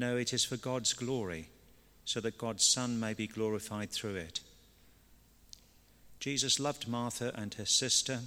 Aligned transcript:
No, 0.00 0.16
it 0.16 0.32
is 0.32 0.46
for 0.46 0.56
God's 0.56 0.94
glory, 0.94 1.50
so 2.06 2.20
that 2.20 2.38
God's 2.38 2.64
Son 2.64 2.98
may 2.98 3.12
be 3.12 3.26
glorified 3.26 3.90
through 3.90 4.14
it. 4.14 4.40
Jesus 6.18 6.58
loved 6.58 6.88
Martha 6.88 7.32
and 7.34 7.52
her 7.52 7.66
sister 7.66 8.20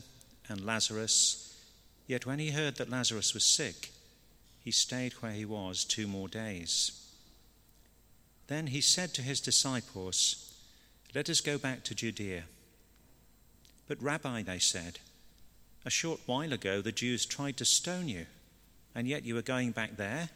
and 0.47 0.63
Lazarus, 0.63 1.57
yet 2.05 2.28
when 2.28 2.38
he 2.38 2.51
heard 2.51 2.75
that 2.75 2.91
Lazarus 2.91 3.33
was 3.33 3.44
sick, 3.44 3.89
he 4.63 4.70
stayed 4.70 5.13
where 5.13 5.31
he 5.31 5.46
was 5.46 5.83
two 5.83 6.05
more 6.05 6.28
days. 6.28 6.91
Then 8.46 8.67
he 8.67 8.79
said 8.79 9.15
to 9.15 9.24
his 9.24 9.42
disciples, 9.42 10.53
Let 11.15 11.28
us 11.28 11.42
go 11.42 11.58
back 11.58 11.83
to 11.85 11.96
Judea. 11.96 12.44
But, 13.87 13.99
Rabbi, 13.99 14.44
they 14.44 14.60
said, 14.60 14.99
a 15.85 15.90
short 15.90 16.20
while 16.27 16.53
ago 16.53 16.81
the 16.81 16.91
Jews 16.91 17.26
tried 17.26 17.58
to 17.58 17.66
stone 17.66 18.08
you, 18.08 18.27
and 18.94 19.08
yet 19.08 19.26
you 19.26 19.35
are 19.40 19.41
going 19.41 19.71
back 19.71 19.98
there? 19.98 20.30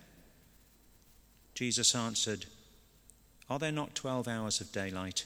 Jesus 1.58 1.96
answered, 1.96 2.46
Are 3.50 3.58
there 3.58 3.72
not 3.72 3.96
twelve 3.96 4.28
hours 4.28 4.62
of 4.62 4.72
daylight? 4.72 5.26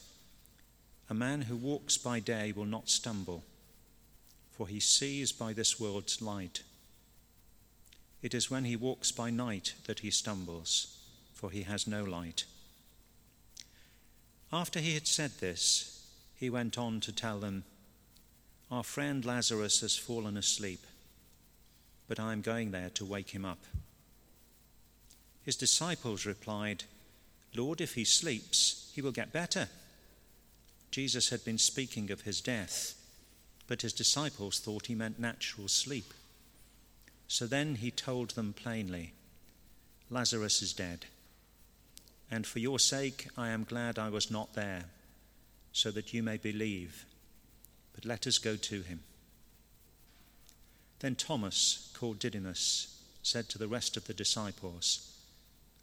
A 1.09 1.13
man 1.13 1.41
who 1.41 1.57
walks 1.57 1.97
by 1.97 2.21
day 2.21 2.53
will 2.53 2.63
not 2.63 2.89
stumble, 2.89 3.43
for 4.49 4.69
he 4.69 4.79
sees 4.79 5.33
by 5.33 5.51
this 5.51 5.77
world's 5.77 6.21
light. 6.21 6.63
It 8.21 8.33
is 8.33 8.49
when 8.49 8.63
he 8.63 8.77
walks 8.77 9.11
by 9.11 9.29
night 9.29 9.73
that 9.87 9.99
he 9.99 10.09
stumbles, 10.09 10.99
for 11.33 11.51
he 11.51 11.63
has 11.63 11.85
no 11.85 12.01
light. 12.01 12.45
After 14.53 14.79
he 14.79 14.93
had 14.93 15.07
said 15.07 15.31
this, 15.41 16.01
he 16.37 16.49
went 16.49 16.77
on 16.77 17.01
to 17.01 17.11
tell 17.11 17.41
them, 17.41 17.65
Our 18.71 18.85
friend 18.85 19.25
Lazarus 19.25 19.81
has 19.81 19.97
fallen 19.97 20.37
asleep, 20.37 20.85
but 22.07 22.21
I 22.21 22.31
am 22.31 22.39
going 22.39 22.71
there 22.71 22.89
to 22.91 23.03
wake 23.03 23.31
him 23.31 23.43
up. 23.43 23.59
His 25.43 25.55
disciples 25.55 26.25
replied, 26.25 26.83
Lord, 27.55 27.81
if 27.81 27.95
he 27.95 28.03
sleeps, 28.03 28.91
he 28.93 29.01
will 29.01 29.11
get 29.11 29.33
better. 29.33 29.67
Jesus 30.91 31.29
had 31.29 31.43
been 31.43 31.57
speaking 31.57 32.11
of 32.11 32.21
his 32.21 32.41
death, 32.41 32.95
but 33.67 33.81
his 33.81 33.93
disciples 33.93 34.59
thought 34.59 34.87
he 34.87 34.95
meant 34.95 35.19
natural 35.19 35.67
sleep. 35.67 36.13
So 37.27 37.47
then 37.47 37.75
he 37.75 37.91
told 37.91 38.31
them 38.31 38.53
plainly 38.53 39.13
Lazarus 40.09 40.61
is 40.61 40.73
dead, 40.73 41.05
and 42.29 42.45
for 42.45 42.59
your 42.59 42.79
sake 42.79 43.29
I 43.37 43.49
am 43.49 43.63
glad 43.63 43.97
I 43.97 44.09
was 44.09 44.29
not 44.29 44.53
there, 44.53 44.85
so 45.71 45.89
that 45.91 46.13
you 46.13 46.21
may 46.21 46.35
believe. 46.35 47.05
But 47.93 48.05
let 48.05 48.27
us 48.27 48.37
go 48.37 48.57
to 48.57 48.81
him. 48.81 48.99
Then 50.99 51.15
Thomas, 51.15 51.89
called 51.97 52.19
Didymus, 52.19 53.01
said 53.23 53.47
to 53.49 53.57
the 53.57 53.67
rest 53.67 53.95
of 53.95 54.07
the 54.07 54.13
disciples, 54.13 55.10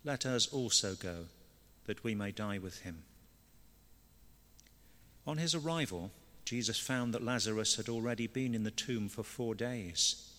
Let 0.04 0.24
us 0.24 0.46
also 0.46 0.94
go, 0.94 1.26
that 1.86 2.04
we 2.04 2.14
may 2.14 2.30
die 2.30 2.58
with 2.58 2.80
him. 2.80 3.02
On 5.26 5.38
his 5.38 5.54
arrival, 5.54 6.10
Jesus 6.44 6.78
found 6.78 7.12
that 7.12 7.24
Lazarus 7.24 7.76
had 7.76 7.88
already 7.88 8.26
been 8.26 8.54
in 8.54 8.64
the 8.64 8.70
tomb 8.70 9.08
for 9.08 9.22
four 9.22 9.54
days. 9.54 10.30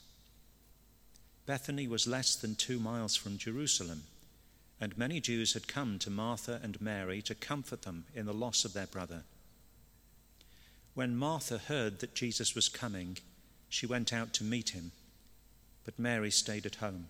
Bethany 1.45 1.87
was 1.87 2.07
less 2.07 2.35
than 2.35 2.55
two 2.55 2.79
miles 2.79 3.15
from 3.15 3.37
Jerusalem, 3.37 4.03
and 4.81 4.97
many 4.97 5.19
Jews 5.19 5.53
had 5.53 5.67
come 5.67 5.99
to 5.99 6.09
Martha 6.09 6.59
and 6.63 6.81
Mary 6.81 7.21
to 7.23 7.35
comfort 7.35 7.83
them 7.83 8.05
in 8.15 8.25
the 8.25 8.33
loss 8.33 8.65
of 8.65 8.73
their 8.73 8.87
brother. 8.87 9.23
When 10.95 11.15
Martha 11.15 11.57
heard 11.57 11.99
that 11.99 12.15
Jesus 12.15 12.55
was 12.55 12.69
coming, 12.69 13.17
she 13.67 13.85
went 13.85 14.11
out 14.11 14.33
to 14.33 14.43
meet 14.43 14.69
him, 14.69 14.91
but 15.85 15.99
Mary 15.99 16.31
stayed 16.31 16.65
at 16.65 16.75
home. 16.75 17.09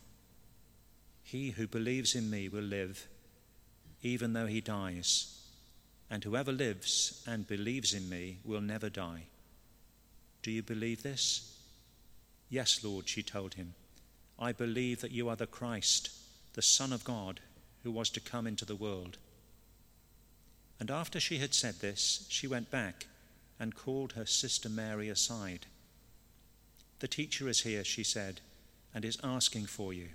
He 1.31 1.51
who 1.51 1.65
believes 1.65 2.13
in 2.13 2.29
me 2.29 2.49
will 2.49 2.61
live, 2.61 3.07
even 4.03 4.33
though 4.33 4.47
he 4.47 4.59
dies 4.59 5.37
and 6.09 6.25
whoever 6.25 6.51
lives 6.51 7.23
and 7.25 7.47
believes 7.47 7.93
in 7.93 8.09
me 8.09 8.39
will 8.43 8.59
never 8.59 8.89
die. 8.89 9.27
Do 10.43 10.51
you 10.51 10.61
believe 10.61 11.03
this? 11.03 11.57
Yes, 12.49 12.83
Lord, 12.83 13.07
she 13.07 13.23
told 13.23 13.53
him. 13.53 13.75
I 14.37 14.51
believe 14.51 14.99
that 14.99 15.13
you 15.13 15.29
are 15.29 15.37
the 15.37 15.47
Christ, 15.47 16.09
the 16.51 16.61
Son 16.61 16.91
of 16.91 17.05
God, 17.05 17.39
who 17.83 17.91
was 17.91 18.09
to 18.09 18.19
come 18.19 18.45
into 18.45 18.65
the 18.65 18.75
world. 18.75 19.17
And 20.81 20.91
after 20.91 21.21
she 21.21 21.37
had 21.37 21.53
said 21.53 21.75
this, 21.75 22.25
she 22.27 22.45
went 22.45 22.69
back 22.69 23.05
and 23.57 23.73
called 23.73 24.11
her 24.13 24.25
sister 24.25 24.67
Mary 24.67 25.07
aside. 25.07 25.67
The 26.99 27.07
teacher 27.07 27.47
is 27.47 27.61
here, 27.61 27.85
she 27.85 28.03
said, 28.03 28.41
and 28.93 29.05
is 29.05 29.17
asking 29.23 29.67
for 29.67 29.93
you. 29.93 30.09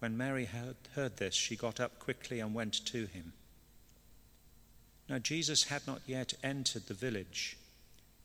When 0.00 0.16
Mary 0.16 0.46
heard, 0.46 0.76
this, 1.18 1.34
she 1.34 1.56
got 1.56 1.78
up 1.78 1.98
quickly 1.98 2.40
and 2.40 2.54
went 2.54 2.84
to 2.86 3.06
him. 3.06 3.34
Now, 5.08 5.18
Jesus 5.18 5.64
had 5.64 5.86
not 5.86 6.00
yet 6.06 6.34
entered 6.42 6.86
the 6.86 6.94
village, 6.94 7.58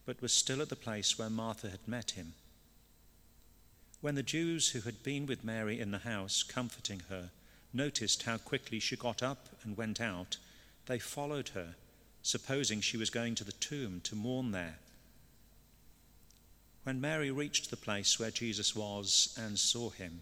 but 0.05 0.21
was 0.21 0.31
still 0.31 0.61
at 0.61 0.69
the 0.69 0.75
place 0.75 1.19
where 1.19 1.29
Martha 1.29 1.69
had 1.69 1.87
met 1.87 2.11
him. 2.11 2.33
When 4.01 4.15
the 4.15 4.23
Jews 4.23 4.69
who 4.69 4.81
had 4.81 5.03
been 5.03 5.25
with 5.25 5.43
Mary 5.43 5.79
in 5.79 5.91
the 5.91 5.99
house, 5.99 6.43
comforting 6.43 7.01
her, 7.09 7.31
noticed 7.73 8.23
how 8.23 8.37
quickly 8.37 8.79
she 8.79 8.95
got 8.95 9.21
up 9.21 9.49
and 9.63 9.75
went 9.75 9.99
out, 9.99 10.37
they 10.85 10.99
followed 10.99 11.49
her, 11.49 11.75
supposing 12.21 12.79
she 12.81 12.97
was 12.97 13.09
going 13.09 13.35
to 13.35 13.43
the 13.43 13.51
tomb 13.51 13.99
to 14.05 14.15
mourn 14.15 14.51
there. 14.51 14.77
When 16.83 17.01
Mary 17.01 17.31
reached 17.31 17.69
the 17.69 17.77
place 17.77 18.19
where 18.19 18.31
Jesus 18.31 18.75
was 18.75 19.37
and 19.41 19.57
saw 19.59 19.89
him, 19.89 20.21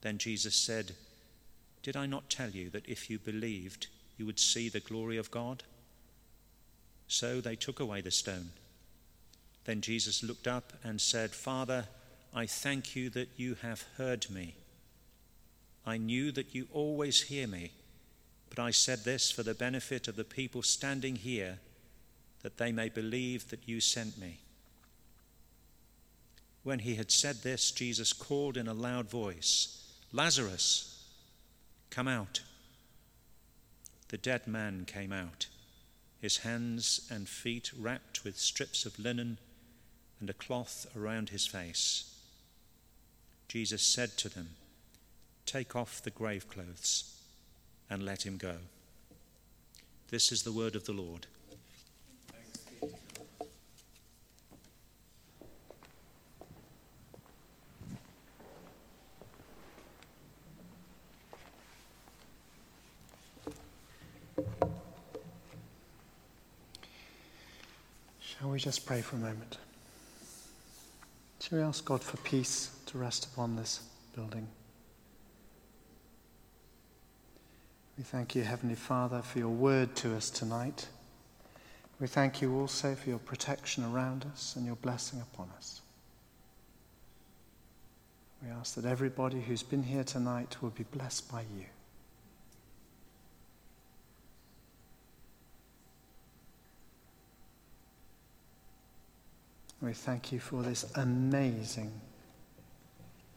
Then 0.00 0.18
Jesus 0.18 0.54
said, 0.54 0.92
did 1.82 1.96
I 1.96 2.06
not 2.06 2.28
tell 2.28 2.50
you 2.50 2.70
that 2.70 2.88
if 2.88 3.08
you 3.08 3.18
believed, 3.18 3.86
you 4.16 4.26
would 4.26 4.38
see 4.38 4.68
the 4.68 4.80
glory 4.80 5.16
of 5.16 5.30
God? 5.30 5.62
So 7.06 7.40
they 7.40 7.56
took 7.56 7.80
away 7.80 8.00
the 8.00 8.10
stone. 8.10 8.50
Then 9.64 9.80
Jesus 9.80 10.22
looked 10.22 10.46
up 10.46 10.72
and 10.82 11.00
said, 11.00 11.30
Father, 11.30 11.86
I 12.34 12.46
thank 12.46 12.94
you 12.94 13.10
that 13.10 13.28
you 13.36 13.56
have 13.62 13.84
heard 13.96 14.28
me. 14.30 14.54
I 15.86 15.96
knew 15.96 16.30
that 16.32 16.54
you 16.54 16.66
always 16.72 17.22
hear 17.22 17.46
me, 17.46 17.70
but 18.50 18.58
I 18.58 18.70
said 18.70 19.04
this 19.04 19.30
for 19.30 19.42
the 19.42 19.54
benefit 19.54 20.08
of 20.08 20.16
the 20.16 20.24
people 20.24 20.62
standing 20.62 21.16
here, 21.16 21.58
that 22.42 22.58
they 22.58 22.72
may 22.72 22.88
believe 22.88 23.48
that 23.48 23.66
you 23.66 23.80
sent 23.80 24.18
me. 24.18 24.40
When 26.64 26.80
he 26.80 26.96
had 26.96 27.10
said 27.10 27.36
this, 27.36 27.70
Jesus 27.70 28.12
called 28.12 28.56
in 28.56 28.68
a 28.68 28.74
loud 28.74 29.08
voice, 29.08 29.77
Lazarus, 30.12 31.04
Come 31.90 32.08
out. 32.08 32.40
the 34.08 34.16
dead 34.18 34.46
man 34.46 34.84
came 34.86 35.12
out, 35.12 35.46
his 36.20 36.38
hands 36.38 37.06
and 37.10 37.28
feet 37.28 37.70
wrapped 37.78 38.24
with 38.24 38.38
strips 38.38 38.86
of 38.86 38.98
linen 38.98 39.38
and 40.20 40.30
a 40.30 40.34
cloth 40.34 40.86
around 40.96 41.28
his 41.28 41.46
face. 41.46 42.14
Jesus 43.48 43.82
said 43.82 44.16
to 44.18 44.28
them, 44.28 44.50
Take 45.44 45.76
off 45.76 46.02
the 46.02 46.10
grave 46.10 46.48
clothes 46.48 47.20
and 47.90 48.02
let 48.02 48.24
him 48.24 48.36
go. 48.38 48.56
This 50.10 50.32
is 50.32 50.42
the 50.42 50.52
word 50.52 50.74
of 50.74 50.84
the 50.84 50.92
Lord. 50.92 51.26
Shall 68.20 68.46
we 68.58 68.62
just 68.62 68.86
pray 68.86 69.00
for 69.00 69.14
a 69.14 69.20
moment? 69.20 69.56
Shall 71.38 71.58
we 71.58 71.64
ask 71.64 71.84
God 71.84 72.02
for 72.02 72.16
peace 72.16 72.72
to 72.86 72.98
rest 72.98 73.26
upon 73.26 73.54
this 73.54 73.82
building? 74.16 74.48
We 77.96 78.02
thank 78.02 78.34
you, 78.34 78.42
Heavenly 78.42 78.74
Father, 78.74 79.22
for 79.22 79.38
your 79.38 79.50
word 79.50 79.94
to 79.96 80.16
us 80.16 80.28
tonight. 80.28 80.88
We 82.00 82.08
thank 82.08 82.42
you 82.42 82.58
also 82.58 82.96
for 82.96 83.08
your 83.08 83.20
protection 83.20 83.84
around 83.84 84.26
us 84.32 84.56
and 84.56 84.66
your 84.66 84.74
blessing 84.74 85.20
upon 85.20 85.50
us. 85.56 85.80
We 88.42 88.50
ask 88.50 88.74
that 88.74 88.84
everybody 88.84 89.40
who's 89.40 89.62
been 89.62 89.84
here 89.84 90.02
tonight 90.02 90.56
will 90.60 90.70
be 90.70 90.82
blessed 90.82 91.30
by 91.30 91.42
you. 91.42 91.66
We 99.80 99.92
thank 99.92 100.32
you 100.32 100.40
for 100.40 100.62
this 100.62 100.90
amazing 100.96 101.92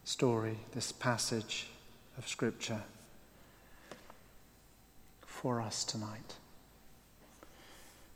story, 0.04 0.58
this 0.74 0.92
passage 0.92 1.68
of 2.18 2.28
Scripture 2.28 2.82
for 5.26 5.62
us 5.62 5.84
tonight. 5.84 6.36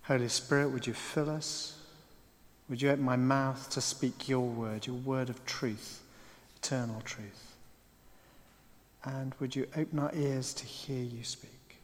Holy 0.03 0.27
Spirit, 0.27 0.69
would 0.69 0.87
you 0.87 0.93
fill 0.93 1.29
us? 1.29 1.77
Would 2.67 2.81
you 2.81 2.89
open 2.89 3.05
my 3.05 3.15
mouth 3.15 3.69
to 3.71 3.81
speak 3.81 4.27
your 4.27 4.47
word, 4.47 4.87
your 4.87 4.95
word 4.95 5.29
of 5.29 5.45
truth, 5.45 6.01
eternal 6.57 7.01
truth? 7.05 7.53
And 9.03 9.35
would 9.39 9.55
you 9.55 9.67
open 9.77 9.99
our 9.99 10.11
ears 10.15 10.51
to 10.55 10.65
hear 10.65 11.03
you 11.03 11.23
speak 11.23 11.77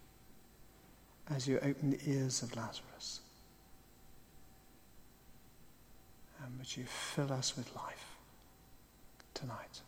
as 1.30 1.48
you 1.48 1.60
open 1.60 1.92
the 1.92 2.00
ears 2.08 2.42
of 2.42 2.56
Lazarus? 2.56 3.20
And 6.44 6.58
would 6.58 6.76
you 6.76 6.86
fill 6.86 7.32
us 7.32 7.56
with 7.56 7.74
life 7.76 8.06
tonight? 9.34 9.82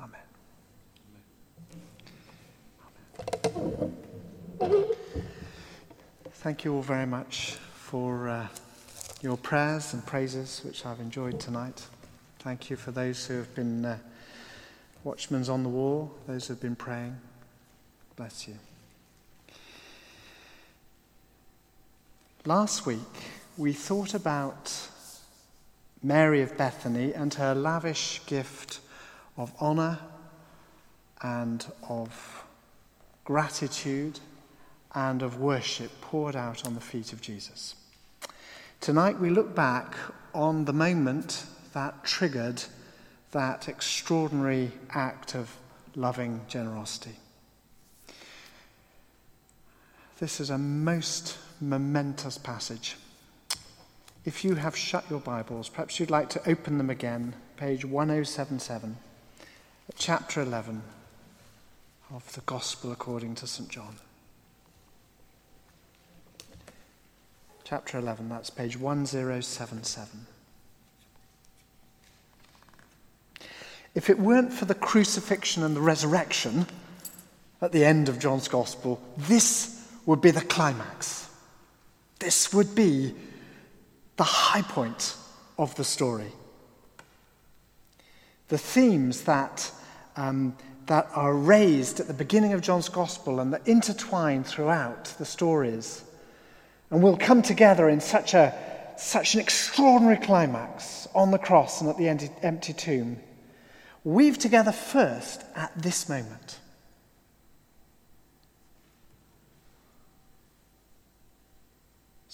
Amen. 0.00 0.20
Amen. 4.60 4.84
Thank 6.32 6.64
you 6.64 6.74
all 6.74 6.82
very 6.82 7.06
much 7.06 7.56
for 7.74 8.28
uh, 8.28 8.46
your 9.20 9.36
prayers 9.36 9.92
and 9.92 10.04
praises, 10.06 10.62
which 10.64 10.86
I've 10.86 11.00
enjoyed 11.00 11.38
tonight. 11.38 11.84
Thank 12.38 12.70
you 12.70 12.76
for 12.76 12.90
those 12.90 13.26
who 13.26 13.36
have 13.36 13.54
been 13.54 13.84
uh, 13.84 13.98
watchmen 15.04 15.46
on 15.50 15.62
the 15.62 15.68
wall, 15.68 16.14
those 16.26 16.46
who 16.46 16.54
have 16.54 16.60
been 16.60 16.76
praying. 16.76 17.18
Bless 18.16 18.48
you. 18.48 18.54
Last 22.46 22.86
week, 22.86 22.98
we 23.58 23.74
thought 23.74 24.14
about 24.14 24.88
Mary 26.02 26.40
of 26.40 26.56
Bethany 26.56 27.12
and 27.12 27.34
her 27.34 27.54
lavish 27.54 28.22
gift 28.24 28.80
of 29.36 29.52
honour 29.60 29.98
and 31.20 31.66
of 31.86 32.44
gratitude 33.24 34.20
and 34.94 35.20
of 35.20 35.38
worship 35.38 35.90
poured 36.00 36.34
out 36.34 36.64
on 36.64 36.74
the 36.74 36.80
feet 36.80 37.12
of 37.12 37.20
Jesus. 37.20 37.74
Tonight, 38.80 39.20
we 39.20 39.28
look 39.28 39.54
back 39.54 39.94
on 40.34 40.64
the 40.64 40.72
moment 40.72 41.44
that 41.74 42.04
triggered 42.04 42.62
that 43.32 43.68
extraordinary 43.68 44.72
act 44.94 45.34
of 45.34 45.54
loving 45.94 46.40
generosity. 46.48 47.16
This 50.20 50.38
is 50.38 50.50
a 50.50 50.58
most 50.58 51.38
momentous 51.62 52.36
passage. 52.36 52.96
If 54.26 54.44
you 54.44 54.56
have 54.56 54.76
shut 54.76 55.08
your 55.08 55.18
Bibles, 55.18 55.70
perhaps 55.70 55.98
you'd 55.98 56.10
like 56.10 56.28
to 56.30 56.46
open 56.46 56.76
them 56.76 56.90
again, 56.90 57.32
page 57.56 57.86
1077, 57.86 58.98
chapter 59.96 60.42
11 60.42 60.82
of 62.12 62.30
the 62.34 62.42
Gospel 62.42 62.92
according 62.92 63.34
to 63.36 63.46
St. 63.46 63.70
John. 63.70 63.96
Chapter 67.64 67.96
11, 67.96 68.28
that's 68.28 68.50
page 68.50 68.76
1077. 68.76 70.26
If 73.94 74.10
it 74.10 74.18
weren't 74.18 74.52
for 74.52 74.66
the 74.66 74.74
crucifixion 74.74 75.62
and 75.62 75.74
the 75.74 75.80
resurrection 75.80 76.66
at 77.62 77.72
the 77.72 77.86
end 77.86 78.10
of 78.10 78.18
John's 78.18 78.48
Gospel, 78.48 79.00
this 79.16 79.79
would 80.06 80.20
be 80.20 80.30
the 80.30 80.40
climax. 80.40 81.28
This 82.18 82.52
would 82.52 82.74
be 82.74 83.14
the 84.16 84.24
high 84.24 84.62
point 84.62 85.16
of 85.58 85.74
the 85.76 85.84
story. 85.84 86.32
The 88.48 88.58
themes 88.58 89.22
that, 89.22 89.70
um, 90.16 90.56
that 90.86 91.08
are 91.14 91.34
raised 91.34 92.00
at 92.00 92.06
the 92.06 92.14
beginning 92.14 92.52
of 92.52 92.60
John's 92.60 92.88
Gospel 92.88 93.40
and 93.40 93.52
that 93.52 93.66
intertwine 93.66 94.44
throughout 94.44 95.04
the 95.18 95.24
stories 95.24 96.04
and 96.90 97.02
will 97.02 97.16
come 97.16 97.42
together 97.42 97.88
in 97.88 98.00
such, 98.00 98.34
a, 98.34 98.54
such 98.98 99.34
an 99.34 99.40
extraordinary 99.40 100.16
climax 100.16 101.06
on 101.14 101.30
the 101.30 101.38
cross 101.38 101.80
and 101.80 101.88
at 101.88 101.96
the 101.96 102.08
empty, 102.42 102.72
tomb, 102.72 103.18
weave 104.04 104.38
together 104.38 104.72
first 104.72 105.44
at 105.54 105.72
this 105.80 106.08
moment. 106.08 106.58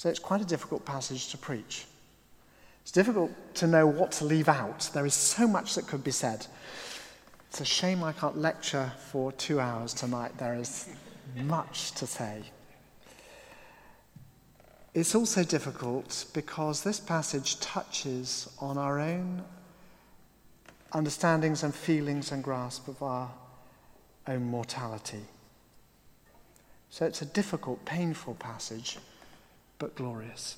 So 0.07 0.11
it's 0.11 0.21
quite 0.21 0.41
a 0.41 0.45
difficult 0.45 0.85
passage 0.85 1.31
to 1.31 1.37
preach. 1.37 1.85
It's 2.83 2.93
difficult 2.93 3.33
to 3.57 3.67
know 3.67 3.89
what 3.89 4.13
to 4.13 4.25
leave 4.25 4.49
out. 4.49 4.89
There 4.95 5.05
is 5.05 5.15
so 5.15 5.49
much 5.49 5.75
that 5.75 5.89
could 5.89 6.05
be 6.05 6.13
said. 6.13 6.47
It's 7.49 7.61
a 7.61 7.65
shame 7.65 8.05
I 8.05 8.13
can't 8.13 8.39
lecture 8.39 8.93
for 9.11 9.33
two 9.33 9.59
hours 9.59 9.93
tonight. 9.93 10.39
There 10.39 10.55
is 10.55 10.89
much 11.35 11.91
to 11.95 12.07
say. 12.07 12.45
It's 14.95 15.17
also 15.17 15.43
difficult 15.43 16.27
because 16.33 16.85
this 16.85 17.01
passage 17.01 17.59
touches 17.59 18.49
on 18.61 18.79
our 18.79 19.01
own 19.01 19.43
understandings 20.93 21.65
and 21.65 21.75
feelings 21.75 22.31
and 22.31 22.45
grasp 22.45 22.87
of 22.87 23.03
our 23.03 23.29
own 24.29 24.45
mortality. 24.45 25.25
So 26.91 27.07
it's 27.07 27.23
a 27.23 27.27
difficult, 27.27 27.85
painful 27.85 28.35
passage 28.35 28.99
but 29.79 29.95
glorious. 29.95 30.57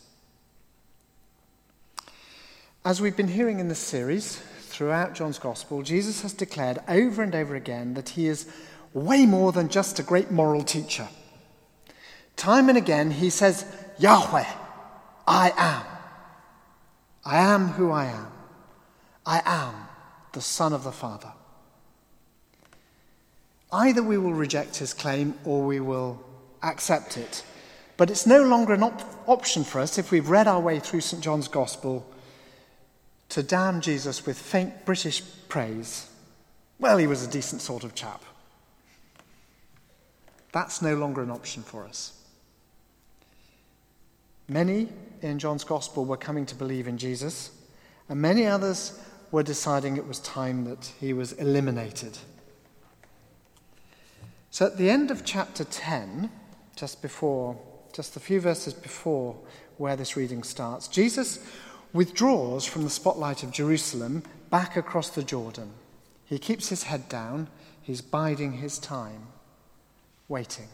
As 2.85 3.01
we've 3.01 3.17
been 3.17 3.29
hearing 3.29 3.61
in 3.61 3.69
this 3.69 3.79
series 3.79 4.37
throughout 4.61 5.15
John's 5.15 5.39
Gospel, 5.39 5.83
Jesus 5.83 6.23
has 6.23 6.33
declared 6.33 6.79
over 6.89 7.23
and 7.23 7.35
over 7.35 7.55
again 7.55 7.95
that 7.95 8.11
he 8.11 8.27
is 8.27 8.47
way 8.95 9.27
more 9.27 9.53
than 9.53 9.69
just 9.69 9.99
a 9.99 10.03
great 10.03 10.31
moral 10.31 10.63
teacher. 10.63 11.09
Time 12.37 12.69
and 12.69 12.79
again, 12.79 13.11
he 13.11 13.31
says, 13.31 13.65
Yahweh, 13.99 14.47
I 15.27 15.53
am. 15.57 15.85
I 17.25 17.39
am 17.39 17.69
who 17.69 17.91
I 17.91 18.07
am. 18.07 18.29
I 19.27 19.43
am 19.45 19.75
the 20.33 20.41
Son 20.41 20.73
of 20.73 20.85
the 20.85 20.93
Father. 20.93 21.33
Either 23.71 24.03
we 24.03 24.17
will 24.17 24.33
reject 24.33 24.77
his 24.77 24.95
claim 24.95 25.35
or 25.45 25.67
we 25.67 25.81
will 25.81 26.25
accept 26.63 27.19
it. 27.19 27.45
But 27.99 28.11
it's 28.11 28.26
no 28.26 28.45
longer 28.45 28.73
an 28.73 28.85
op- 28.85 29.28
option 29.28 29.64
for 29.64 29.81
us, 29.81 29.99
if 29.99 30.11
we've 30.11 30.31
read 30.31 30.47
our 30.47 30.61
way 30.61 30.78
through 30.78 31.02
St. 31.02 31.23
John's 31.23 31.49
Gospel, 31.49 32.09
to 33.31 33.43
damn 33.43 33.83
Jesus 33.83 34.25
with 34.25 34.38
faint 34.38 34.87
British 34.87 35.21
praise. 35.49 36.09
Well, 36.78 36.97
he 36.97 37.09
was 37.09 37.26
a 37.26 37.31
decent 37.31 37.61
sort 37.61 37.83
of 37.83 37.97
chap. 37.97 38.23
That's 40.52 40.81
no 40.81 40.95
longer 40.95 41.23
an 41.23 41.31
option 41.31 41.64
for 41.64 41.85
us. 41.85 42.12
Many 44.49 44.88
in 45.21 45.40
John's 45.40 45.64
Gospel 45.64 46.05
were 46.05 46.17
coming 46.17 46.47
to 46.47 46.55
believe 46.55 46.87
in 46.87 46.99
Jesus, 46.99 47.50
and 48.09 48.23
many 48.23 48.47
others 48.47 48.99
were 49.33 49.43
deciding 49.43 49.97
it 49.97 50.07
was 50.07 50.21
time 50.21 50.64
that 50.64 50.93
he 51.00 51.12
was 51.12 51.33
eliminated. 51.33 52.17
So 54.50 54.67
at 54.67 54.78
the 54.78 54.88
end 54.88 55.11
of 55.11 55.25
chapter 55.25 55.64
10, 55.64 56.31
just 56.76 57.02
before, 57.02 57.59
just 57.99 58.17
a 58.17 58.21
few 58.21 58.40
verses 58.40 58.75
before 58.75 59.35
where 59.76 59.97
this 59.97 60.17
reading 60.17 60.45
starts, 60.45 60.87
Jesus 60.87 61.45
withdraws 61.93 62.64
from 62.64 62.85
the 62.85 62.90
spotlight 62.90 63.43
of 63.43 63.50
Jerusalem 63.50 64.23
back 64.50 64.76
across 64.76 65.11
the 65.11 65.25
Jordan. 65.25 65.73
He 66.25 66.38
keeps 66.38 66.69
his 66.69 66.85
head 66.85 67.09
down, 67.09 67.49
he's 67.83 68.00
biding 68.00 68.52
his 68.52 68.78
time, 68.78 69.26
waiting. 70.28 70.69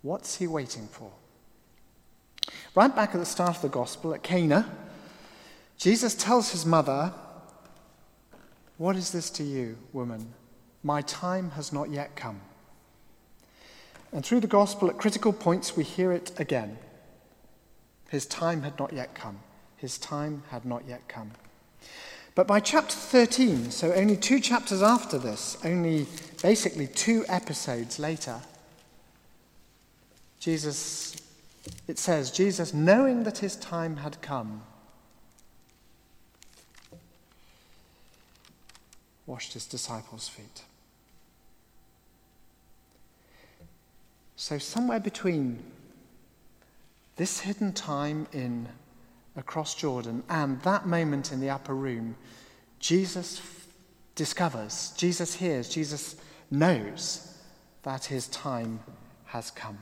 What's 0.00 0.36
he 0.36 0.46
waiting 0.46 0.88
for? 0.88 1.12
Right 2.74 2.96
back 2.96 3.10
at 3.10 3.20
the 3.20 3.26
start 3.26 3.56
of 3.56 3.60
the 3.60 3.68
gospel 3.68 4.14
at 4.14 4.22
Cana, 4.22 4.74
Jesus 5.76 6.14
tells 6.14 6.50
his 6.50 6.64
mother, 6.64 7.12
What 8.78 8.96
is 8.96 9.12
this 9.12 9.28
to 9.32 9.42
you, 9.42 9.76
woman? 9.92 10.32
My 10.82 11.02
time 11.02 11.50
has 11.50 11.74
not 11.74 11.90
yet 11.90 12.16
come. 12.16 12.40
And 14.12 14.24
through 14.24 14.40
the 14.40 14.46
gospel, 14.46 14.88
at 14.88 14.98
critical 14.98 15.32
points, 15.32 15.76
we 15.76 15.84
hear 15.84 16.12
it 16.12 16.32
again. 16.38 16.78
His 18.08 18.24
time 18.26 18.62
had 18.62 18.78
not 18.78 18.92
yet 18.92 19.14
come. 19.14 19.40
His 19.76 19.98
time 19.98 20.42
had 20.50 20.64
not 20.64 20.82
yet 20.88 21.06
come. 21.08 21.32
But 22.34 22.46
by 22.46 22.60
chapter 22.60 22.94
13, 22.94 23.70
so 23.70 23.92
only 23.92 24.16
two 24.16 24.40
chapters 24.40 24.82
after 24.82 25.18
this, 25.18 25.58
only 25.64 26.06
basically 26.40 26.86
two 26.86 27.24
episodes 27.28 27.98
later, 27.98 28.40
Jesus, 30.38 31.16
it 31.86 31.98
says, 31.98 32.30
Jesus, 32.30 32.72
knowing 32.72 33.24
that 33.24 33.38
his 33.38 33.56
time 33.56 33.96
had 33.98 34.22
come, 34.22 34.62
washed 39.26 39.52
his 39.52 39.66
disciples' 39.66 40.28
feet. 40.28 40.62
So, 44.40 44.56
somewhere 44.56 45.00
between 45.00 45.58
this 47.16 47.40
hidden 47.40 47.72
time 47.72 48.28
in 48.32 48.68
across 49.34 49.74
Jordan 49.74 50.22
and 50.28 50.62
that 50.62 50.86
moment 50.86 51.32
in 51.32 51.40
the 51.40 51.50
upper 51.50 51.74
room, 51.74 52.14
Jesus 52.78 53.42
discovers, 54.14 54.94
Jesus 54.96 55.34
hears, 55.34 55.68
Jesus 55.68 56.14
knows 56.52 57.36
that 57.82 58.04
his 58.04 58.28
time 58.28 58.78
has 59.24 59.50
come. 59.50 59.78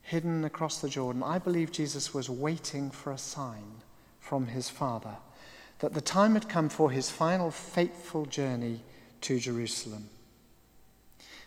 Hidden 0.00 0.46
across 0.46 0.80
the 0.80 0.88
Jordan, 0.88 1.22
I 1.22 1.38
believe 1.38 1.70
Jesus 1.70 2.14
was 2.14 2.30
waiting 2.30 2.90
for 2.90 3.12
a 3.12 3.18
sign 3.18 3.82
from 4.18 4.46
his 4.46 4.70
Father 4.70 5.18
that 5.80 5.92
the 5.92 6.00
time 6.00 6.32
had 6.32 6.48
come 6.48 6.70
for 6.70 6.90
his 6.90 7.10
final 7.10 7.50
fateful 7.50 8.24
journey 8.24 8.80
to 9.20 9.38
Jerusalem. 9.38 10.08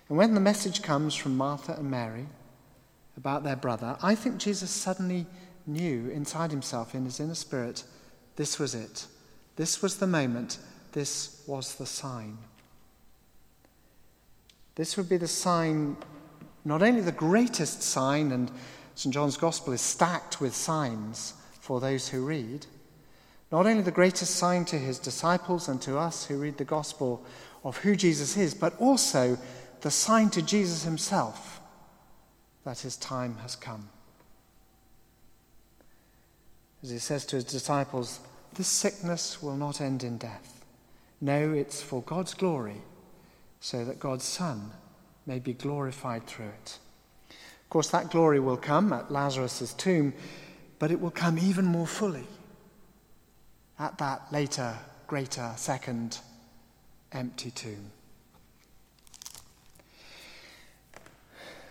And 0.09 0.17
when 0.17 0.33
the 0.33 0.39
message 0.39 0.81
comes 0.81 1.15
from 1.15 1.35
Martha 1.35 1.73
and 1.73 1.91
Mary 1.91 2.27
about 3.17 3.43
their 3.43 3.55
brother, 3.55 3.97
I 4.01 4.15
think 4.15 4.37
Jesus 4.37 4.71
suddenly 4.71 5.25
knew 5.65 6.09
inside 6.09 6.51
himself, 6.51 6.95
in 6.95 7.05
his 7.05 7.19
inner 7.19 7.35
spirit, 7.35 7.83
this 8.37 8.57
was 8.57 8.73
it. 8.73 9.07
This 9.57 9.81
was 9.81 9.97
the 9.97 10.07
moment. 10.07 10.59
This 10.93 11.43
was 11.45 11.75
the 11.75 11.85
sign. 11.85 12.37
This 14.75 14.95
would 14.95 15.09
be 15.09 15.17
the 15.17 15.27
sign, 15.27 15.97
not 16.63 16.81
only 16.81 17.01
the 17.01 17.11
greatest 17.11 17.81
sign, 17.81 18.31
and 18.31 18.51
St. 18.95 19.13
John's 19.13 19.35
Gospel 19.35 19.73
is 19.73 19.81
stacked 19.81 20.39
with 20.39 20.55
signs 20.55 21.33
for 21.59 21.79
those 21.79 22.07
who 22.07 22.25
read, 22.25 22.65
not 23.51 23.65
only 23.65 23.81
the 23.81 23.91
greatest 23.91 24.35
sign 24.35 24.65
to 24.65 24.77
his 24.77 24.99
disciples 24.99 25.67
and 25.67 25.81
to 25.81 25.97
us 25.97 26.25
who 26.25 26.37
read 26.37 26.57
the 26.57 26.65
Gospel 26.65 27.25
of 27.63 27.77
who 27.77 27.95
Jesus 27.95 28.37
is, 28.37 28.53
but 28.53 28.79
also 28.79 29.37
the 29.87 29.91
sign 29.91 30.29
to 30.29 30.41
Jesus 30.41 30.83
himself 30.83 31.61
that 32.65 32.79
his 32.79 32.97
time 32.97 33.37
has 33.37 33.55
come. 33.55 33.87
As 36.83 36.89
he 36.89 36.97
says 36.97 37.25
to 37.27 37.37
his 37.37 37.45
disciples, 37.45 38.19
this 38.53 38.67
sickness 38.67 39.41
will 39.41 39.55
not 39.55 39.79
end 39.79 40.03
in 40.03 40.17
death. 40.17 40.65
No, 41.21 41.53
it's 41.53 41.81
for 41.81 42.01
God's 42.01 42.33
glory, 42.33 42.81
so 43.61 43.85
that 43.85 43.97
God's 43.97 44.25
Son 44.25 44.71
may 45.25 45.39
be 45.39 45.53
glorified 45.53 46.27
through 46.27 46.51
it. 46.63 46.79
Of 47.29 47.69
course, 47.69 47.89
that 47.91 48.11
glory 48.11 48.41
will 48.41 48.57
come 48.57 48.91
at 48.91 49.09
Lazarus' 49.09 49.73
tomb, 49.73 50.13
but 50.79 50.91
it 50.91 50.99
will 50.99 51.11
come 51.11 51.39
even 51.39 51.63
more 51.63 51.87
fully 51.87 52.27
at 53.79 53.97
that 53.99 54.33
later, 54.33 54.75
greater, 55.07 55.53
second 55.55 56.19
empty 57.13 57.51
tomb. 57.51 57.91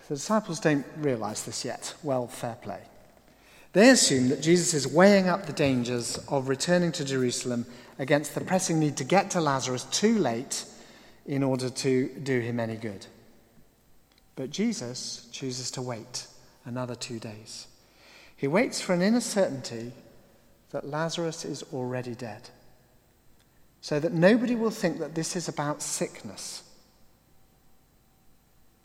The 0.08 0.14
disciples 0.14 0.60
don't 0.60 0.86
realize 0.98 1.44
this 1.44 1.64
yet. 1.64 1.94
Well, 2.02 2.28
fair 2.28 2.56
play. 2.62 2.80
They 3.72 3.90
assume 3.90 4.28
that 4.28 4.40
Jesus 4.40 4.72
is 4.72 4.86
weighing 4.86 5.28
up 5.28 5.46
the 5.46 5.52
dangers 5.52 6.18
of 6.28 6.48
returning 6.48 6.92
to 6.92 7.04
Jerusalem 7.04 7.66
against 7.98 8.34
the 8.34 8.40
pressing 8.40 8.78
need 8.78 8.96
to 8.98 9.04
get 9.04 9.30
to 9.32 9.40
Lazarus 9.40 9.84
too 9.84 10.18
late 10.18 10.64
in 11.26 11.42
order 11.42 11.68
to 11.68 12.08
do 12.22 12.40
him 12.40 12.60
any 12.60 12.76
good. 12.76 13.06
But 14.36 14.50
Jesus 14.50 15.28
chooses 15.32 15.70
to 15.72 15.82
wait 15.82 16.26
another 16.64 16.94
two 16.94 17.18
days. 17.18 17.66
He 18.36 18.46
waits 18.46 18.80
for 18.80 18.92
an 18.92 19.02
inner 19.02 19.20
certainty 19.20 19.92
that 20.70 20.86
Lazarus 20.86 21.44
is 21.44 21.64
already 21.72 22.14
dead, 22.14 22.50
so 23.80 23.98
that 23.98 24.12
nobody 24.12 24.54
will 24.54 24.70
think 24.70 24.98
that 24.98 25.14
this 25.14 25.36
is 25.36 25.48
about 25.48 25.82
sickness 25.82 26.62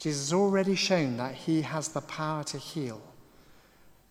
Jesus 0.02 0.32
has 0.32 0.34
already 0.34 0.74
shown 0.74 1.18
that 1.18 1.36
he 1.36 1.62
has 1.62 1.90
the 1.90 2.02
power 2.02 2.44
to 2.46 2.58
heal, 2.58 3.00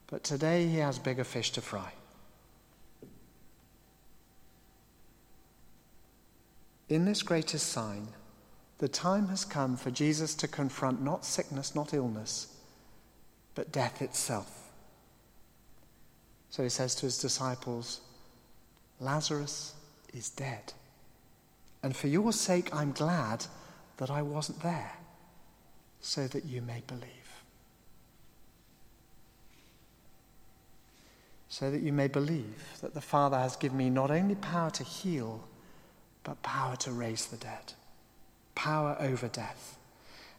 but 0.07 0.23
today 0.23 0.69
he 0.69 0.77
has 0.77 1.01
bigger 1.01 1.25
fish 1.25 1.51
to 1.51 1.61
fry. 1.61 1.93
In 6.89 7.07
this 7.07 7.25
greatest 7.25 7.73
sign, 7.73 8.07
the 8.79 8.87
time 8.87 9.27
has 9.31 9.45
come 9.45 9.77
for 9.77 9.91
Jesus 9.91 10.37
to 10.37 10.47
confront 10.47 11.03
not 11.03 11.25
sickness, 11.25 11.75
not 11.75 11.93
illness, 11.93 12.55
but 13.57 13.73
death 13.73 14.01
itself. 14.01 14.71
So 16.51 16.63
he 16.63 16.69
says 16.69 16.95
to 16.97 17.07
his 17.07 17.19
disciples, 17.19 18.01
Lazarus 19.01 19.75
is 20.15 20.31
dead. 20.31 20.73
And 21.83 21.97
for 21.97 22.07
your 22.07 22.33
sake, 22.33 22.73
I'm 22.73 22.93
glad 22.93 23.47
that 23.97 24.09
I 24.09 24.23
wasn't 24.23 24.63
there 24.63 24.93
so 26.01 26.27
that 26.27 26.45
you 26.45 26.63
may 26.63 26.83
believe. 26.87 27.05
So 31.49 31.71
that 31.71 31.83
you 31.83 31.93
may 31.93 32.09
believe 32.09 32.79
that 32.81 32.95
the 32.95 33.01
Father 33.01 33.39
has 33.39 33.57
given 33.57 33.77
me 33.77 33.91
not 33.91 34.11
only 34.11 34.37
power 34.37 34.71
to 34.71 34.85
heal, 34.85 35.45
but 36.23 36.43
power 36.43 36.77
to 36.77 36.93
raise 36.93 37.27
the 37.27 37.37
dead, 37.37 37.75
power 38.55 38.97
over 39.01 39.29
death. 39.29 39.77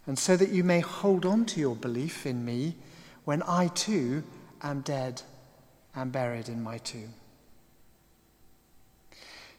And 0.08 0.18
so 0.18 0.36
that 0.38 0.50
you 0.50 0.64
may 0.64 0.80
hold 0.80 1.26
on 1.26 1.46
to 1.46 1.60
your 1.60 1.76
belief 1.76 2.26
in 2.26 2.44
me 2.44 2.76
when 3.26 3.44
I 3.44 3.68
too 3.68 4.24
am 4.62 4.82
dead 4.82 5.22
and 5.96 6.12
buried 6.12 6.50
in 6.50 6.64
my 6.64 6.78
tomb. 6.80 7.14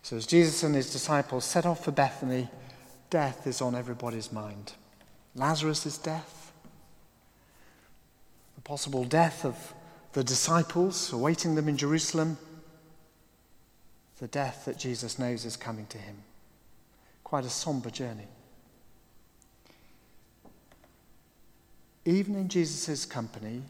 So, 0.02 0.16
as 0.16 0.26
Jesus 0.26 0.64
and 0.64 0.75
his 0.75 0.92
disciples 0.92 1.44
set 1.44 1.64
off 1.64 1.85
for 1.85 1.92
Bethany, 1.92 2.49
death 3.09 3.47
is 3.47 3.61
on 3.61 3.76
everybody's 3.76 4.32
mind. 4.32 4.73
Lazarus' 5.35 5.99
death, 5.99 6.53
the 8.55 8.61
possible 8.61 9.05
death 9.05 9.45
of 9.45 9.75
the 10.12 10.23
disciples 10.23 11.12
awaiting 11.12 11.55
them 11.55 11.69
in 11.69 11.77
Jerusalem, 11.77 12.37
the 14.19 14.29
death 14.29 14.67
that 14.67 14.79
Jesus 14.79 15.19
knows 15.19 15.45
is 15.45 15.57
coming 15.57 15.87
to 15.87 15.99
him. 15.99 16.17
Quite 17.25 17.45
a 17.45 17.51
somber 17.51 17.91
journey. 17.91 18.29
Even 22.05 22.35
in 22.35 22.49
Jesus' 22.49 23.07
company, 23.07 23.62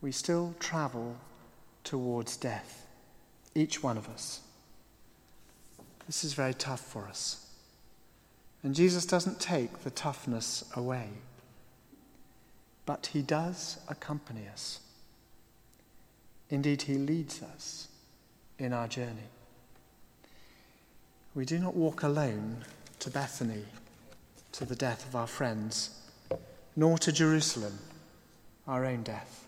we 0.00 0.10
still 0.10 0.54
travel 0.58 1.16
towards 1.84 2.36
death, 2.36 2.86
each 3.54 3.82
one 3.82 3.96
of 3.96 4.08
us. 4.08 4.40
This 6.06 6.24
is 6.24 6.32
very 6.32 6.54
tough 6.54 6.80
for 6.80 7.06
us. 7.06 7.47
And 8.62 8.74
Jesus 8.74 9.06
doesn't 9.06 9.40
take 9.40 9.84
the 9.84 9.90
toughness 9.90 10.64
away, 10.74 11.08
but 12.86 13.06
he 13.12 13.22
does 13.22 13.78
accompany 13.88 14.48
us. 14.48 14.80
Indeed, 16.50 16.82
he 16.82 16.94
leads 16.94 17.42
us 17.42 17.88
in 18.58 18.72
our 18.72 18.88
journey. 18.88 19.28
We 21.34 21.44
do 21.44 21.58
not 21.58 21.76
walk 21.76 22.02
alone 22.02 22.64
to 22.98 23.10
Bethany, 23.10 23.64
to 24.52 24.64
the 24.64 24.74
death 24.74 25.06
of 25.06 25.14
our 25.14 25.26
friends, 25.26 26.00
nor 26.74 26.98
to 26.98 27.12
Jerusalem, 27.12 27.78
our 28.66 28.84
own 28.84 29.02
death. 29.02 29.46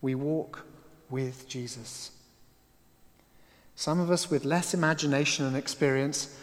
We 0.00 0.14
walk 0.14 0.64
with 1.10 1.48
Jesus. 1.48 2.12
Some 3.74 4.00
of 4.00 4.10
us 4.10 4.30
with 4.30 4.44
less 4.44 4.72
imagination 4.72 5.44
and 5.44 5.56
experience 5.56 6.34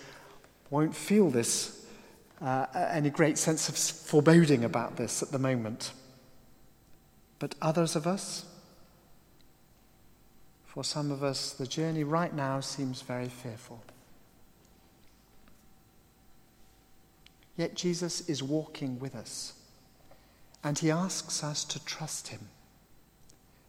won't 0.74 0.96
feel 0.96 1.30
this, 1.30 1.86
uh, 2.42 2.66
any 2.74 3.12
great 3.12 3.38
sense 3.38 3.70
of 3.70 3.78
foreboding 3.78 4.64
about 4.64 4.98
this 4.98 5.22
at 5.22 5.32
the 5.32 5.38
moment. 5.38 5.92
But 7.38 7.54
others 7.62 7.96
of 7.96 8.08
us, 8.08 8.44
for 10.66 10.84
some 10.84 11.12
of 11.12 11.24
us, 11.24 11.54
the 11.54 11.68
journey 11.68 12.04
right 12.04 12.34
now 12.34 12.60
seems 12.60 13.04
very 13.04 13.30
fearful. 13.30 13.84
Yet 17.56 17.76
Jesus 17.76 18.28
is 18.28 18.42
walking 18.42 18.98
with 18.98 19.14
us, 19.14 19.54
and 20.64 20.80
he 20.80 20.90
asks 20.90 21.44
us 21.44 21.64
to 21.66 21.86
trust 21.86 22.30
him. 22.30 22.50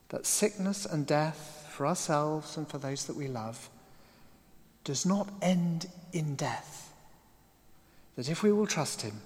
That 0.09 0.25
sickness 0.25 0.87
and 0.87 1.07
death 1.07 1.69
for 1.71 1.87
ourselves 1.87 2.57
and 2.57 2.67
for 2.67 2.79
those 2.79 3.05
that 3.05 3.17
we 3.17 3.29
love 3.29 3.69
does 4.85 5.05
not 5.05 5.29
end 5.43 5.87
in 6.15 6.35
death. 6.35 6.84
That 8.17 8.29
if 8.29 8.43
we 8.43 8.53
will 8.53 8.67
trust 8.67 9.03
him, 9.03 9.21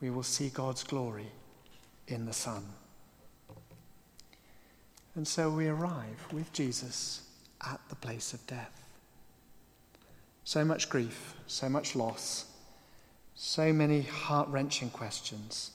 we 0.00 0.10
will 0.10 0.22
see 0.22 0.48
God's 0.48 0.82
glory 0.82 1.30
in 2.08 2.26
the 2.26 2.32
Son. 2.32 2.64
And 5.14 5.26
so 5.26 5.50
we 5.50 5.68
arrive 5.68 6.26
with 6.32 6.52
Jesus 6.52 7.22
at 7.66 7.80
the 7.88 7.96
place 7.96 8.32
of 8.32 8.46
death. 8.46 8.84
So 10.44 10.64
much 10.64 10.88
grief, 10.88 11.34
so 11.46 11.68
much 11.68 11.94
loss, 11.94 12.46
so 13.34 13.72
many 13.72 14.02
heart 14.02 14.48
wrenching 14.48 14.90
questions. 14.90 15.72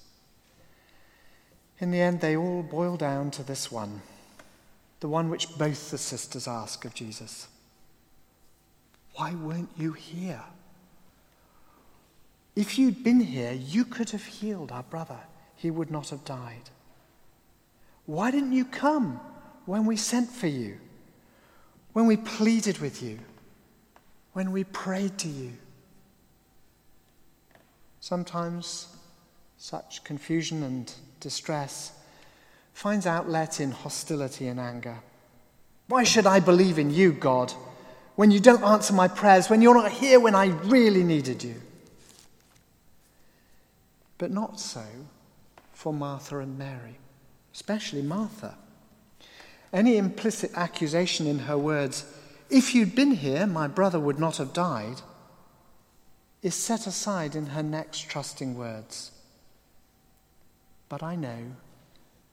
In 1.80 1.92
the 1.92 2.01
end, 2.01 2.22
they 2.22 2.36
all 2.36 2.63
boil 2.63 2.98
down 2.98 3.32
to 3.32 3.44
this 3.44 3.72
one 3.72 4.01
the 5.06 5.10
one 5.10 5.30
which 5.30 5.56
both 5.58 5.92
the 5.92 5.98
sisters 5.98 6.48
ask 6.48 6.86
of 6.86 6.94
Jesus 6.94 7.48
Why 9.13 9.36
weren't 9.36 9.70
you 9.77 9.94
here? 9.94 10.42
If 12.55 12.79
you'd 12.79 13.03
been 13.03 13.19
here, 13.19 13.51
you 13.51 13.83
could 13.83 14.12
have 14.12 14.24
healed 14.24 14.71
our 14.71 14.83
brother. 14.83 15.19
He 15.55 15.71
would 15.71 15.91
not 15.91 16.09
have 16.09 16.24
died. 16.24 16.69
Why 18.05 18.31
didn't 18.31 18.53
you 18.53 18.65
come 18.65 19.19
when 19.65 19.85
we 19.85 19.97
sent 19.97 20.29
for 20.29 20.47
you? 20.47 20.77
When 21.93 22.05
we 22.05 22.17
pleaded 22.17 22.79
with 22.79 23.01
you? 23.01 23.19
When 24.33 24.51
we 24.51 24.63
prayed 24.63 25.17
to 25.19 25.27
you? 25.27 25.53
Sometimes 28.00 28.95
such 29.57 30.03
confusion 30.03 30.62
and 30.63 30.93
distress 31.19 31.91
finds 32.74 33.07
outlet 33.07 33.59
in 33.59 33.71
hostility 33.71 34.47
and 34.47 34.59
anger. 34.59 35.00
Why 35.88 36.03
should 36.03 36.27
I 36.27 36.39
believe 36.39 36.77
in 36.77 36.91
you, 36.91 37.13
God, 37.13 37.53
when 38.15 38.31
you 38.31 38.39
don't 38.39 38.63
answer 38.63 38.93
my 38.93 39.07
prayers, 39.07 39.50
when 39.50 39.62
you're 39.62 39.74
not 39.74 39.91
here 39.91 40.19
when 40.19 40.35
I 40.35 40.47
really 40.47 41.03
needed 41.03 41.43
you? 41.43 41.62
But 44.17 44.31
not 44.31 44.60
so 44.60 44.86
for 45.74 45.93
Martha 45.93 46.39
and 46.39 46.57
Mary, 46.57 46.98
especially 47.53 48.01
Martha. 48.01 48.57
Any 49.74 49.98
implicit 49.98 50.51
accusation 50.55 51.27
in 51.27 51.39
her 51.39 51.57
words, 51.57 52.05
if 52.50 52.74
you'd 52.74 52.95
been 52.95 53.12
here, 53.12 53.45
my 53.45 53.67
brother 53.67 54.00
would 54.00 54.19
not 54.19 54.38
have 54.38 54.53
died, 54.53 55.01
is 56.41 56.55
set 56.55 56.88
aside 56.88 57.36
in 57.36 57.48
her 57.48 57.63
next 57.63 58.01
trusting 58.10 58.57
words. 58.57 59.12
But 60.88 61.03
I 61.03 61.15
know 61.15 61.55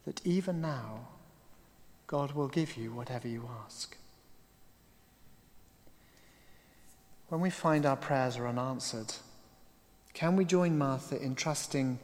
that 0.04 0.24
even 0.24 0.60
now, 0.60 1.08
God 2.06 2.32
will 2.32 2.48
give 2.48 2.76
you 2.76 2.92
whatever 2.92 3.26
you 3.26 3.48
ask. 3.64 3.96
When 7.28 7.40
we 7.40 7.48
find 7.48 7.86
our 7.86 7.96
prayers 7.96 8.36
are 8.36 8.46
unanswered, 8.46 9.14
can 10.14 10.36
we 10.36 10.44
join 10.44 10.78
Martha 10.78 11.20
in 11.20 11.34
trusting, 11.34 11.98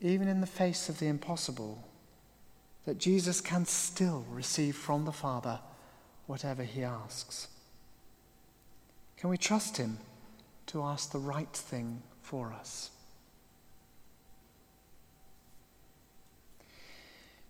even 0.00 0.28
in 0.28 0.40
the 0.40 0.46
face 0.46 0.88
of 0.88 0.98
the 0.98 1.06
impossible, 1.06 1.84
that 2.84 2.98
Jesus 2.98 3.40
can 3.40 3.64
still 3.66 4.24
receive 4.30 4.76
from 4.76 5.04
the 5.04 5.12
Father 5.12 5.60
whatever 6.26 6.64
he 6.64 6.82
asks? 6.82 7.48
Can 9.16 9.30
we 9.30 9.36
trust 9.36 9.76
him? 9.76 9.98
to 10.70 10.84
ask 10.84 11.10
the 11.10 11.18
right 11.18 11.52
thing 11.52 12.00
for 12.22 12.52
us. 12.52 12.90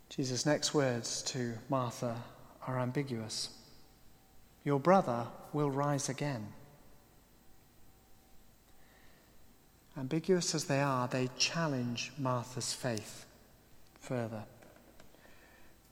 Jesus' 0.08 0.46
next 0.46 0.72
words 0.72 1.20
to 1.24 1.52
Martha 1.68 2.16
are 2.66 2.80
ambiguous. 2.80 3.50
Your 4.64 4.80
brother 4.80 5.26
will 5.52 5.70
rise 5.70 6.08
again. 6.08 6.48
Ambiguous 10.00 10.54
as 10.54 10.64
they 10.64 10.80
are, 10.80 11.06
they 11.08 11.28
challenge 11.36 12.10
Martha's 12.16 12.72
faith 12.72 13.26
further. 14.00 14.44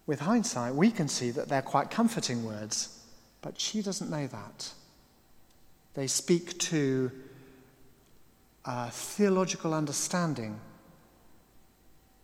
With 0.06 0.20
hindsight, 0.20 0.74
we 0.74 0.90
can 0.90 1.08
see 1.08 1.30
that 1.30 1.50
they're 1.50 1.60
quite 1.60 1.90
comforting 1.90 2.42
words, 2.42 3.04
but 3.42 3.60
she 3.60 3.82
doesn't 3.82 4.10
know 4.10 4.26
that. 4.26 4.72
They 5.92 6.06
speak 6.06 6.58
to 6.58 7.12
a 8.64 8.90
theological 8.90 9.74
understanding 9.74 10.58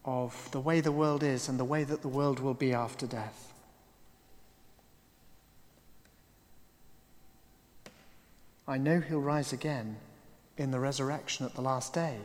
of 0.06 0.48
the 0.52 0.60
way 0.60 0.80
the 0.80 0.90
world 0.90 1.22
is 1.22 1.50
and 1.50 1.60
the 1.60 1.66
way 1.66 1.84
that 1.84 2.00
the 2.00 2.08
world 2.08 2.40
will 2.40 2.54
be 2.54 2.72
after 2.72 3.06
death. 3.06 3.52
I 8.66 8.78
know 8.78 9.00
he'll 9.00 9.20
rise 9.20 9.52
again 9.52 9.96
in 10.56 10.70
the 10.70 10.80
resurrection 10.80 11.44
at 11.44 11.54
the 11.54 11.60
last 11.62 11.92
day, 11.92 12.18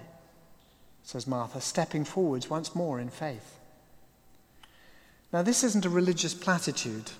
says 1.03 1.27
Martha, 1.27 1.61
stepping 1.61 2.05
forwards 2.05 2.49
once 2.49 2.75
more 2.75 2.99
in 2.99 3.09
faith. 3.09 3.59
Now, 5.31 5.41
this 5.41 5.63
isn't 5.63 5.85
a 5.85 5.89
religious 5.89 6.33
platitude. 6.33 7.11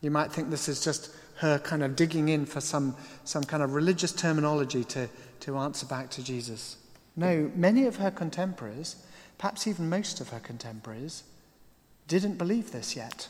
You 0.00 0.10
might 0.10 0.32
think 0.32 0.50
this 0.50 0.68
is 0.68 0.82
just 0.82 1.14
her 1.36 1.58
kind 1.58 1.82
of 1.82 1.96
digging 1.96 2.28
in 2.28 2.46
for 2.46 2.60
some, 2.60 2.94
some 3.24 3.42
kind 3.42 3.62
of 3.62 3.74
religious 3.74 4.12
terminology 4.12 4.84
to, 4.84 5.08
to 5.40 5.56
answer 5.58 5.86
back 5.86 6.10
to 6.10 6.22
Jesus. 6.22 6.76
No, 7.16 7.50
many 7.54 7.86
of 7.86 7.96
her 7.96 8.10
contemporaries, 8.10 8.96
perhaps 9.38 9.66
even 9.66 9.88
most 9.88 10.20
of 10.20 10.28
her 10.30 10.40
contemporaries, 10.40 11.24
didn't 12.06 12.36
believe 12.36 12.72
this 12.72 12.96
yet. 12.96 13.28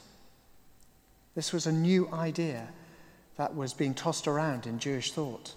This 1.34 1.52
was 1.52 1.66
a 1.66 1.72
new 1.72 2.08
idea 2.12 2.68
that 3.36 3.56
was 3.56 3.72
being 3.72 3.94
tossed 3.94 4.28
around 4.28 4.66
in 4.66 4.78
Jewish 4.78 5.12
thought. 5.12 5.54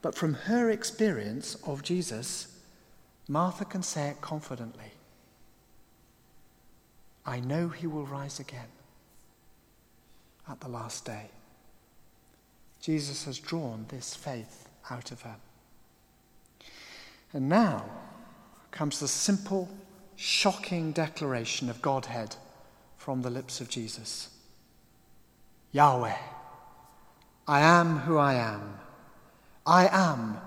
But 0.00 0.14
from 0.14 0.34
her 0.34 0.70
experience 0.70 1.56
of 1.66 1.82
Jesus, 1.82 2.48
Martha 3.28 3.64
can 3.64 3.82
say 3.82 4.08
it 4.08 4.20
confidently 4.20 4.92
I 7.26 7.40
know 7.40 7.68
he 7.68 7.86
will 7.86 8.06
rise 8.06 8.40
again 8.40 8.68
at 10.48 10.60
the 10.60 10.68
last 10.68 11.04
day. 11.04 11.26
Jesus 12.80 13.26
has 13.26 13.38
drawn 13.38 13.84
this 13.88 14.14
faith 14.14 14.68
out 14.90 15.12
of 15.12 15.20
her. 15.22 15.36
And 17.34 17.48
now 17.48 17.84
comes 18.70 19.00
the 19.00 19.08
simple, 19.08 19.68
shocking 20.16 20.92
declaration 20.92 21.68
of 21.68 21.82
Godhead 21.82 22.36
from 22.96 23.20
the 23.20 23.30
lips 23.30 23.60
of 23.60 23.68
Jesus 23.68 24.30
Yahweh, 25.72 26.16
I 27.46 27.60
am 27.60 27.98
who 27.98 28.16
I 28.16 28.34
am. 28.34 28.78
I 29.68 29.88
am 29.92 30.40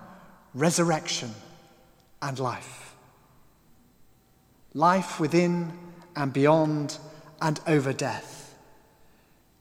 resurrection 0.54 1.32
and 2.22 2.38
life. 2.38 2.94
Life 4.74 5.22
within 5.22 5.72
and 6.18 6.34
beyond 6.34 6.98
and 7.42 7.60
over 7.66 7.94
death 7.94 8.42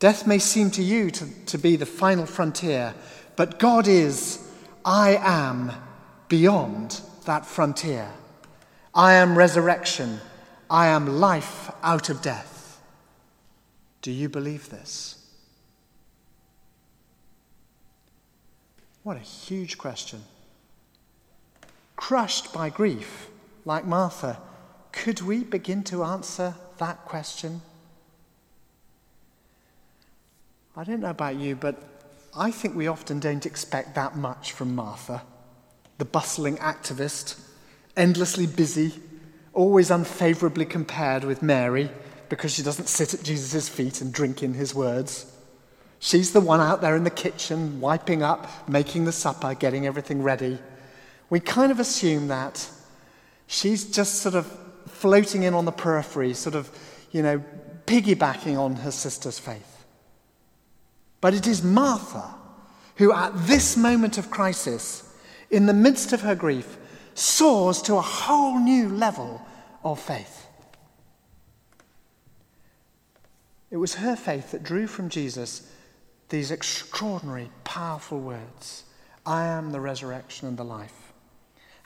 Death 0.01 0.27
may 0.27 0.39
seem 0.39 0.71
to 0.73 0.83
you 0.83 1.11
to, 1.11 1.27
to 1.45 1.59
be 1.59 1.77
the 1.77 1.87
final 1.87 2.25
frontier, 2.25 2.95
but 3.37 3.59
God 3.59 3.87
is, 3.87 4.51
I 4.83 5.19
am 5.21 5.73
beyond 6.29 7.03
that 7.27 7.45
frontier. 7.45 8.11
I 8.95 9.13
am 9.13 9.37
resurrection. 9.37 10.21
I 10.71 10.87
am 10.87 11.21
life 11.21 11.71
out 11.83 12.09
of 12.09 12.23
death. 12.23 12.81
Do 14.01 14.11
you 14.11 14.31
believe 14.31 14.71
this? 14.71 15.20
What 19.03 19.17
a 19.17 19.21
huge 19.21 19.79
question. 19.79 20.25
Crushed 21.97 22.53
by 22.53 22.71
grief, 22.71 23.29
like 23.65 23.85
Martha, 23.85 24.39
could 24.93 25.21
we 25.23 25.45
begin 25.45 25.83
to 25.85 26.05
answer 26.05 26.55
that 26.79 27.05
question? 27.05 27.63
I 30.77 30.85
don't 30.85 31.01
know 31.01 31.11
about 31.11 31.37
you, 31.37 31.57
but 31.57 31.83
I 32.37 32.51
think 32.51 32.75
we 32.75 32.87
often 32.87 33.21
don't 33.21 33.47
expect 33.47 33.95
that 33.95 34.17
much 34.17 34.53
from 34.53 34.75
Martha, 34.75 35.23
the 35.99 36.05
bustling 36.05 36.57
activist, 36.59 37.41
endlessly 37.97 38.47
busy, 38.47 38.95
always 39.53 39.91
unfavorably 39.91 40.65
compared 40.65 41.25
with 41.25 41.43
Mary 41.43 41.91
because 42.29 42.53
she 42.53 42.63
doesn't 42.63 42.89
sit 42.89 43.15
at 43.15 43.23
Jesus' 43.23 43.69
feet 43.69 44.01
and 44.01 44.13
drink 44.13 44.43
in 44.43 44.55
his 44.55 44.75
words. 44.75 45.27
She's 46.03 46.33
the 46.33 46.41
one 46.41 46.61
out 46.61 46.81
there 46.81 46.97
in 46.97 47.05
the 47.05 47.11
kitchen, 47.11 47.79
wiping 47.79 48.23
up, 48.23 48.69
making 48.69 49.05
the 49.05 49.13
supper, 49.13 49.55
getting 49.55 49.87
everything 49.87 50.23
ready. 50.23 50.59
We 51.29 51.41
kind 51.41 51.71
of 51.71 51.79
assume 51.79 52.29
that 52.29 52.67
she's 53.47 53.85
just 53.85 54.17
sort 54.17 54.35
of 54.35 54.47
floating 54.87 55.43
in 55.43 55.53
on 55.53 55.67
the 55.67 55.73
periphery, 55.73 56.33
sort 56.33 56.55
of, 56.55 56.71
you 57.13 57.23
know, 57.23 57.45
piggybacking 57.87 58.59
on 58.59 58.77
her 58.77 58.91
sister's 58.91 59.39
faith. 59.39 59.85
But 61.21 61.35
it 61.35 61.47
is 61.47 61.63
Martha 61.63 62.35
who, 62.97 63.13
at 63.13 63.33
this 63.47 63.77
moment 63.77 64.17
of 64.17 64.31
crisis, 64.31 65.15
in 65.51 65.67
the 65.67 65.75
midst 65.75 66.15
of 66.15 66.23
her 66.23 66.35
grief, 66.35 66.79
soars 67.15 67.83
to 67.83 67.97
a 67.97 68.01
whole 68.01 68.59
new 68.59 68.89
level 68.89 69.43
of 69.85 70.01
faith. 70.01 70.47
It 73.71 73.77
was 73.77 73.97
her 73.97 74.17
faith 74.17 74.53
that 74.53 74.63
drew 74.63 74.87
from 74.87 75.11
Jesus 75.11 75.70
these 76.31 76.51
extraordinary, 76.51 77.51
powerful 77.65 78.21
words 78.21 78.85
I 79.27 79.45
am 79.45 79.71
the 79.71 79.81
resurrection 79.81 80.49
and 80.49 80.57
the 80.57 80.65
life. 80.65 81.13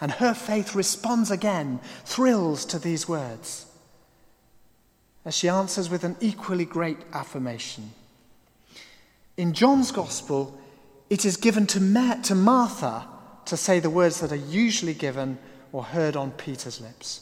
And 0.00 0.12
her 0.12 0.34
faith 0.34 0.74
responds 0.74 1.30
again, 1.30 1.80
thrills 2.04 2.64
to 2.66 2.78
these 2.78 3.08
words, 3.08 3.66
as 5.24 5.36
she 5.36 5.48
answers 5.48 5.90
with 5.90 6.04
an 6.04 6.16
equally 6.20 6.64
great 6.64 6.98
affirmation. 7.12 7.92
In 9.36 9.52
John's 9.52 9.90
Gospel, 9.90 10.60
it 11.10 11.24
is 11.24 11.36
given 11.36 11.66
to, 11.68 11.80
Ma- 11.80 12.20
to 12.22 12.34
Martha 12.34 13.06
to 13.46 13.56
say 13.56 13.80
the 13.80 13.90
words 13.90 14.20
that 14.20 14.32
are 14.32 14.36
usually 14.36 14.94
given 14.94 15.38
or 15.72 15.84
heard 15.84 16.16
on 16.16 16.30
Peter's 16.32 16.80
lips 16.80 17.20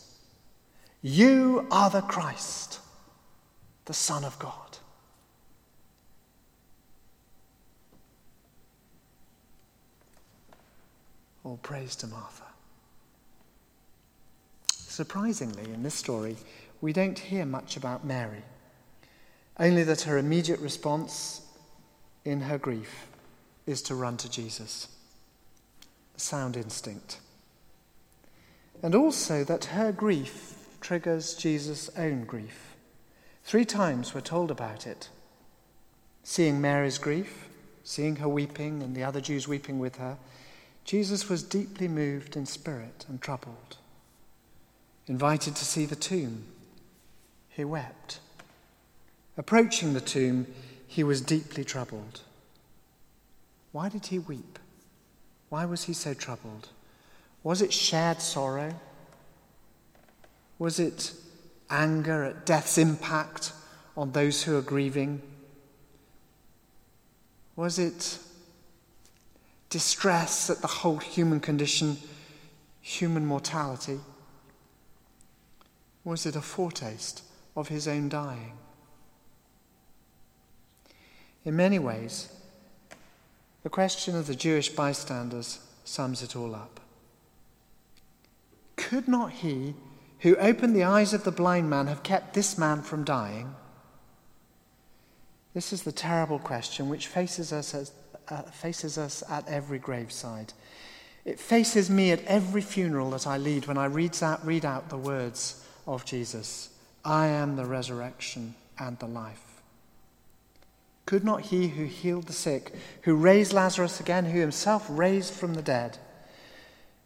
You 1.01 1.67
are 1.71 1.91
the 1.91 2.03
Christ, 2.03 2.81
the 3.87 3.95
Son 3.95 4.25
of 4.25 4.39
God. 4.39 4.79
All 11.45 11.59
praise 11.63 11.97
to 11.97 12.07
Martha. 12.07 12.45
Surprisingly, 14.69 15.73
in 15.73 15.83
this 15.83 15.95
story, 15.95 16.37
we 16.81 16.93
don't 16.93 17.19
hear 17.19 17.45
much 17.45 17.77
about 17.77 18.05
Mary, 18.05 18.43
only 19.59 19.83
that 19.85 20.03
her 20.03 20.19
immediate 20.19 20.61
response 20.61 21.43
in 22.25 22.43
her 22.43 22.59
grief 22.59 23.07
is 23.67 23.83
to 23.83 23.95
run 23.95 24.17
to 24.19 24.31
Jesus. 24.31 24.89
Sound 26.17 26.57
instinct. 26.57 27.19
And 28.83 28.95
also 28.95 29.45
that 29.45 29.67
her 29.67 29.93
grief 29.93 30.55
triggers 30.81 31.35
Jesus' 31.35 31.91
own 31.97 32.25
grief. 32.25 32.75
Three 33.45 33.65
times 33.65 34.15
we're 34.15 34.21
told 34.21 34.51
about 34.51 34.87
it. 34.87 35.09
Seeing 36.23 36.61
Mary's 36.61 36.99
grief, 36.99 37.49
seeing 37.83 38.17
her 38.17 38.29
weeping 38.29 38.83
and 38.83 38.95
the 38.95 39.05
other 39.05 39.21
Jews 39.21 39.49
weeping 39.49 39.79
with 39.79 39.97
her, 39.97 40.19
Jesus 40.85 41.29
was 41.29 41.43
deeply 41.43 41.89
moved 41.89 42.37
in 42.37 42.47
spirit 42.47 43.07
and 43.09 43.21
troubled. 43.21 43.77
Invited 45.07 45.57
to 45.57 45.65
see 45.65 45.85
the 45.87 45.97
tomb, 45.97 46.45
he 47.49 47.65
wept. 47.65 48.21
Approaching 49.37 49.95
the 49.95 50.01
tomb, 50.01 50.47
he 50.87 51.03
was 51.03 51.21
deeply 51.21 51.65
troubled. 51.65 52.21
Why 53.73 53.89
did 53.89 54.07
he 54.07 54.19
weep? 54.19 54.59
Why 55.49 55.65
was 55.65 55.85
he 55.85 55.93
so 55.93 56.15
troubled? 56.15 56.69
Was 57.43 57.63
it 57.63 57.73
shared 57.73 58.21
sorrow? 58.21 58.75
Was 60.59 60.79
it 60.79 61.13
anger 61.71 62.25
at 62.25 62.47
death's 62.47 62.79
impact 62.79 63.53
on 63.97 64.13
those 64.13 64.43
who 64.43 64.57
are 64.57 64.63
grieving? 64.63 65.23
Was 67.57 67.79
it 67.79 68.19
distress 69.73 70.51
at 70.51 70.61
the 70.61 70.67
whole 70.67 70.99
human 70.99 71.41
condition, 71.41 71.97
human 72.83 73.25
mortality? 73.25 73.99
Was 76.05 76.27
it 76.27 76.37
a 76.37 76.43
foretaste 76.43 77.23
of 77.57 77.69
his 77.69 77.89
own 77.89 78.11
dying? 78.11 78.53
In 81.47 81.57
many 81.57 81.79
ways, 81.79 82.29
the 83.63 83.71
question 83.71 84.15
of 84.15 84.27
the 84.27 84.35
Jewish 84.35 84.69
bystanders 84.69 85.61
sums 85.85 86.23
it 86.23 86.37
all 86.37 86.55
up. 86.55 86.79
Could 88.77 89.09
not 89.09 89.33
he 89.33 89.75
who 90.21 90.37
opened 90.37 90.77
the 90.77 90.85
eyes 90.85 91.15
of 91.15 91.25
the 91.25 91.33
blind 91.33 91.71
man 91.71 91.87
have 91.87 92.03
kept 92.03 92.35
this 92.35 92.59
man 92.59 92.83
from 92.83 93.05
dying? 93.05 93.55
This 95.55 95.73
is 95.73 95.83
the 95.83 95.93
terrible 95.93 96.39
question 96.39 96.91
which 96.91 97.07
faces 97.07 97.55
us, 97.55 97.75
as, 97.75 97.93
uh, 98.33 98.43
faces 98.43 98.97
us 98.99 99.23
at 99.29 99.47
every 99.47 99.79
graveside. 99.79 100.53
It 101.25 101.39
faces 101.39 101.91
me 101.91 102.11
at 102.11 102.25
every 102.25 102.63
funeral 102.63 103.11
that 103.11 103.27
I 103.27 103.37
lead 103.37 103.67
when 103.67 103.79
I 103.79 103.85
read 103.85 104.21
out, 104.23 104.45
read 104.45 104.65
out 104.65 104.89
the 104.89 104.97
words 104.97 105.65
of 105.87 106.05
Jesus 106.05 106.71
I 107.05 107.27
am 107.27 107.57
the 107.57 107.67
resurrection 107.67 108.55
and 108.79 108.99
the 108.99 109.07
life. 109.07 109.63
Could 111.05 111.25
not 111.25 111.43
he 111.43 111.69
who 111.69 111.85
healed 111.85 112.27
the 112.27 112.33
sick, 112.33 112.75
who 113.03 113.15
raised 113.17 113.53
Lazarus 113.53 114.01
again, 114.01 114.25
who 114.25 114.41
himself 114.41 114.87
raised 114.89 115.35
from 115.35 115.55
the 115.55 115.63
dead, 115.63 115.99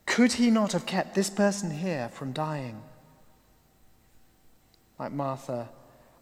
could 0.05 0.35
he 0.35 0.51
not 0.51 0.73
have 0.73 0.87
kept 0.87 1.15
this 1.15 1.31
person 1.31 1.71
here 1.71 2.09
from 2.11 2.33
dying? 2.33 2.81
Like 4.99 5.13
Martha, 5.13 5.69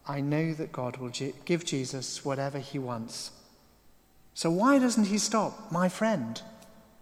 I 0.06 0.20
know 0.20 0.52
that 0.54 0.72
God 0.72 0.96
will 0.96 1.12
give 1.44 1.64
Jesus 1.64 2.24
whatever 2.24 2.58
he 2.58 2.78
wants. 2.78 3.30
So 4.34 4.50
why 4.50 4.78
doesn't 4.78 5.06
he 5.06 5.18
stop 5.18 5.70
my 5.70 5.88
friend 5.88 6.42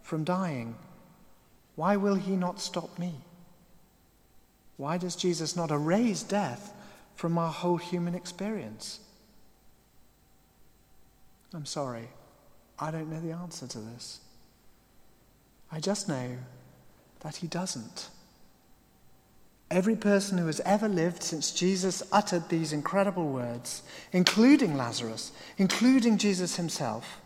from 0.03 0.23
dying? 0.23 0.75
Why 1.75 1.95
will 1.95 2.15
he 2.15 2.35
not 2.35 2.59
stop 2.59 2.99
me? 2.99 3.15
Why 4.77 4.97
does 4.97 5.15
Jesus 5.15 5.55
not 5.55 5.71
erase 5.71 6.21
death 6.23 6.73
from 7.15 7.37
our 7.37 7.51
whole 7.51 7.77
human 7.77 8.15
experience? 8.15 8.99
I'm 11.53 11.65
sorry, 11.65 12.09
I 12.79 12.91
don't 12.91 13.09
know 13.09 13.19
the 13.19 13.31
answer 13.31 13.67
to 13.67 13.79
this. 13.79 14.19
I 15.71 15.79
just 15.79 16.07
know 16.07 16.37
that 17.21 17.37
he 17.37 17.47
doesn't. 17.47 18.09
Every 19.71 19.95
person 19.95 20.37
who 20.37 20.45
has 20.47 20.59
ever 20.61 20.87
lived 20.87 21.23
since 21.23 21.51
Jesus 21.51 22.03
uttered 22.11 22.49
these 22.49 22.73
incredible 22.73 23.27
words, 23.27 23.81
including 24.11 24.77
Lazarus, 24.77 25.31
including 25.57 26.19
Jesus 26.19 26.57
himself, 26.57 27.21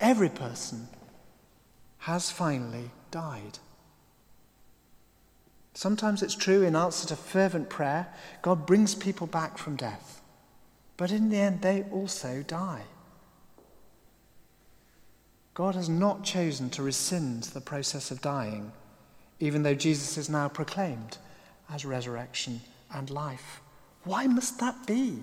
every 0.00 0.28
person 0.28 0.88
has 1.98 2.30
finally 2.30 2.90
died. 3.10 3.58
Sometimes 5.74 6.22
it's 6.22 6.36
true 6.36 6.62
in 6.62 6.76
answer 6.76 7.08
to 7.08 7.16
fervent 7.16 7.68
prayer, 7.68 8.06
God 8.42 8.66
brings 8.66 8.94
people 8.94 9.26
back 9.26 9.58
from 9.58 9.76
death. 9.76 10.22
But 10.96 11.10
in 11.10 11.30
the 11.30 11.38
end, 11.38 11.62
they 11.62 11.84
also 11.90 12.44
die. 12.46 12.82
God 15.54 15.74
has 15.74 15.88
not 15.88 16.24
chosen 16.24 16.70
to 16.70 16.82
rescind 16.82 17.44
the 17.44 17.60
process 17.60 18.10
of 18.10 18.20
dying, 18.20 18.72
even 19.40 19.62
though 19.62 19.74
Jesus 19.74 20.16
is 20.16 20.28
now 20.28 20.48
proclaimed 20.48 21.18
as 21.72 21.84
resurrection 21.84 22.60
and 22.92 23.10
life. 23.10 23.60
Why 24.04 24.26
must 24.26 24.58
that 24.58 24.86
be? 24.86 25.18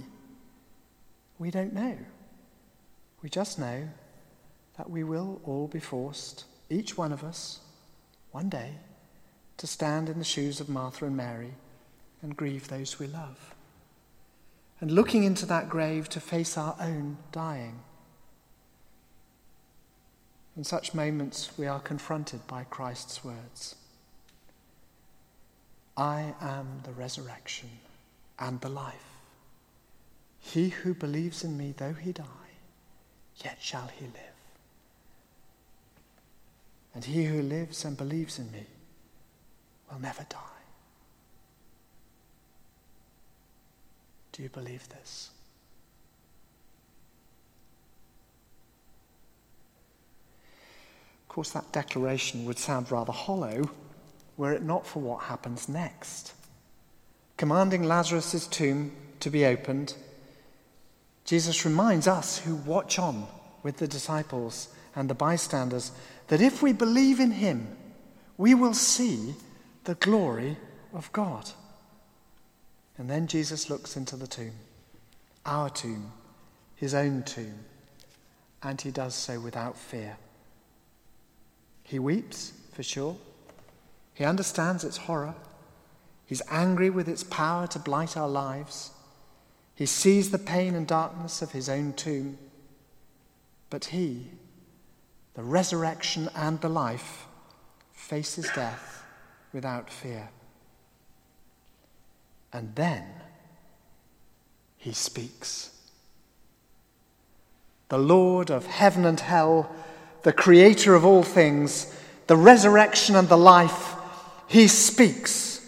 We 1.37 1.51
don't 1.51 1.73
know. 1.73 1.97
We 3.21 3.29
just 3.29 3.59
know 3.59 3.87
that 4.81 4.89
we 4.89 5.03
will 5.03 5.39
all 5.45 5.67
be 5.67 5.79
forced, 5.79 6.45
each 6.67 6.97
one 6.97 7.11
of 7.11 7.23
us, 7.23 7.59
one 8.31 8.49
day, 8.49 8.71
to 9.55 9.67
stand 9.67 10.09
in 10.09 10.17
the 10.17 10.25
shoes 10.25 10.59
of 10.59 10.67
Martha 10.67 11.05
and 11.05 11.15
Mary 11.15 11.53
and 12.23 12.35
grieve 12.35 12.67
those 12.67 12.97
we 12.97 13.05
love. 13.05 13.53
And 14.79 14.89
looking 14.89 15.23
into 15.23 15.45
that 15.45 15.69
grave 15.69 16.09
to 16.09 16.19
face 16.19 16.57
our 16.57 16.75
own 16.79 17.17
dying. 17.31 17.81
In 20.57 20.63
such 20.63 20.95
moments, 20.95 21.55
we 21.59 21.67
are 21.67 21.79
confronted 21.79 22.47
by 22.47 22.63
Christ's 22.63 23.23
words 23.23 23.75
I 25.95 26.33
am 26.41 26.81
the 26.85 26.91
resurrection 26.93 27.69
and 28.39 28.59
the 28.61 28.69
life. 28.69 29.19
He 30.39 30.69
who 30.69 30.95
believes 30.95 31.43
in 31.43 31.55
me, 31.55 31.75
though 31.77 31.93
he 31.93 32.13
die, 32.13 32.25
yet 33.43 33.59
shall 33.61 33.91
he 33.95 34.05
live. 34.05 34.30
And 36.93 37.05
he 37.05 37.25
who 37.25 37.41
lives 37.41 37.85
and 37.85 37.95
believes 37.95 38.37
in 38.37 38.51
me 38.51 38.65
will 39.89 39.99
never 39.99 40.25
die. 40.29 40.37
Do 44.31 44.43
you 44.43 44.49
believe 44.49 44.87
this? 44.89 45.29
Of 51.23 51.29
course, 51.29 51.51
that 51.51 51.71
declaration 51.71 52.45
would 52.45 52.59
sound 52.59 52.91
rather 52.91 53.13
hollow 53.13 53.69
were 54.37 54.53
it 54.53 54.63
not 54.63 54.85
for 54.85 54.99
what 54.99 55.23
happens 55.23 55.69
next. 55.69 56.33
Commanding 57.37 57.83
Lazarus' 57.83 58.47
tomb 58.47 58.91
to 59.19 59.29
be 59.29 59.45
opened, 59.45 59.95
Jesus 61.25 61.65
reminds 61.65 62.07
us 62.07 62.39
who 62.39 62.55
watch 62.55 62.99
on 62.99 63.27
with 63.63 63.77
the 63.77 63.87
disciples 63.87 64.67
and 64.95 65.09
the 65.09 65.15
bystanders 65.15 65.91
that 66.27 66.41
if 66.41 66.61
we 66.61 66.73
believe 66.73 67.19
in 67.19 67.31
him, 67.31 67.67
we 68.37 68.53
will 68.53 68.73
see 68.73 69.35
the 69.83 69.95
glory 69.95 70.57
of 70.93 71.11
God. 71.11 71.49
And 72.97 73.09
then 73.09 73.27
Jesus 73.27 73.69
looks 73.69 73.97
into 73.97 74.15
the 74.15 74.27
tomb, 74.27 74.53
our 75.45 75.69
tomb, 75.69 76.11
his 76.75 76.93
own 76.93 77.23
tomb, 77.23 77.65
and 78.63 78.79
he 78.79 78.91
does 78.91 79.15
so 79.15 79.39
without 79.39 79.77
fear. 79.77 80.17
He 81.83 81.99
weeps, 81.99 82.53
for 82.73 82.83
sure. 82.83 83.17
He 84.13 84.23
understands 84.23 84.83
its 84.83 84.97
horror. 84.97 85.35
He's 86.25 86.41
angry 86.49 86.89
with 86.89 87.09
its 87.09 87.23
power 87.23 87.67
to 87.67 87.79
blight 87.79 88.15
our 88.15 88.29
lives. 88.29 88.91
He 89.75 89.85
sees 89.85 90.31
the 90.31 90.37
pain 90.37 90.75
and 90.75 90.85
darkness 90.85 91.41
of 91.41 91.51
his 91.51 91.67
own 91.67 91.93
tomb. 91.93 92.37
But 93.69 93.85
he, 93.85 94.27
the 95.33 95.43
resurrection 95.43 96.29
and 96.35 96.59
the 96.61 96.69
life, 96.69 97.25
faces 97.93 98.49
death 98.53 99.03
without 99.53 99.89
fear. 99.89 100.29
And 102.51 102.75
then 102.75 103.05
he 104.77 104.91
speaks. 104.91 105.69
The 107.87 107.97
Lord 107.97 108.49
of 108.49 108.65
heaven 108.65 109.05
and 109.05 109.19
hell, 109.19 109.73
the 110.23 110.33
creator 110.33 110.95
of 110.95 111.05
all 111.05 111.23
things, 111.23 111.93
the 112.27 112.35
resurrection 112.35 113.15
and 113.15 113.29
the 113.29 113.37
life, 113.37 113.95
he 114.47 114.67
speaks. 114.67 115.59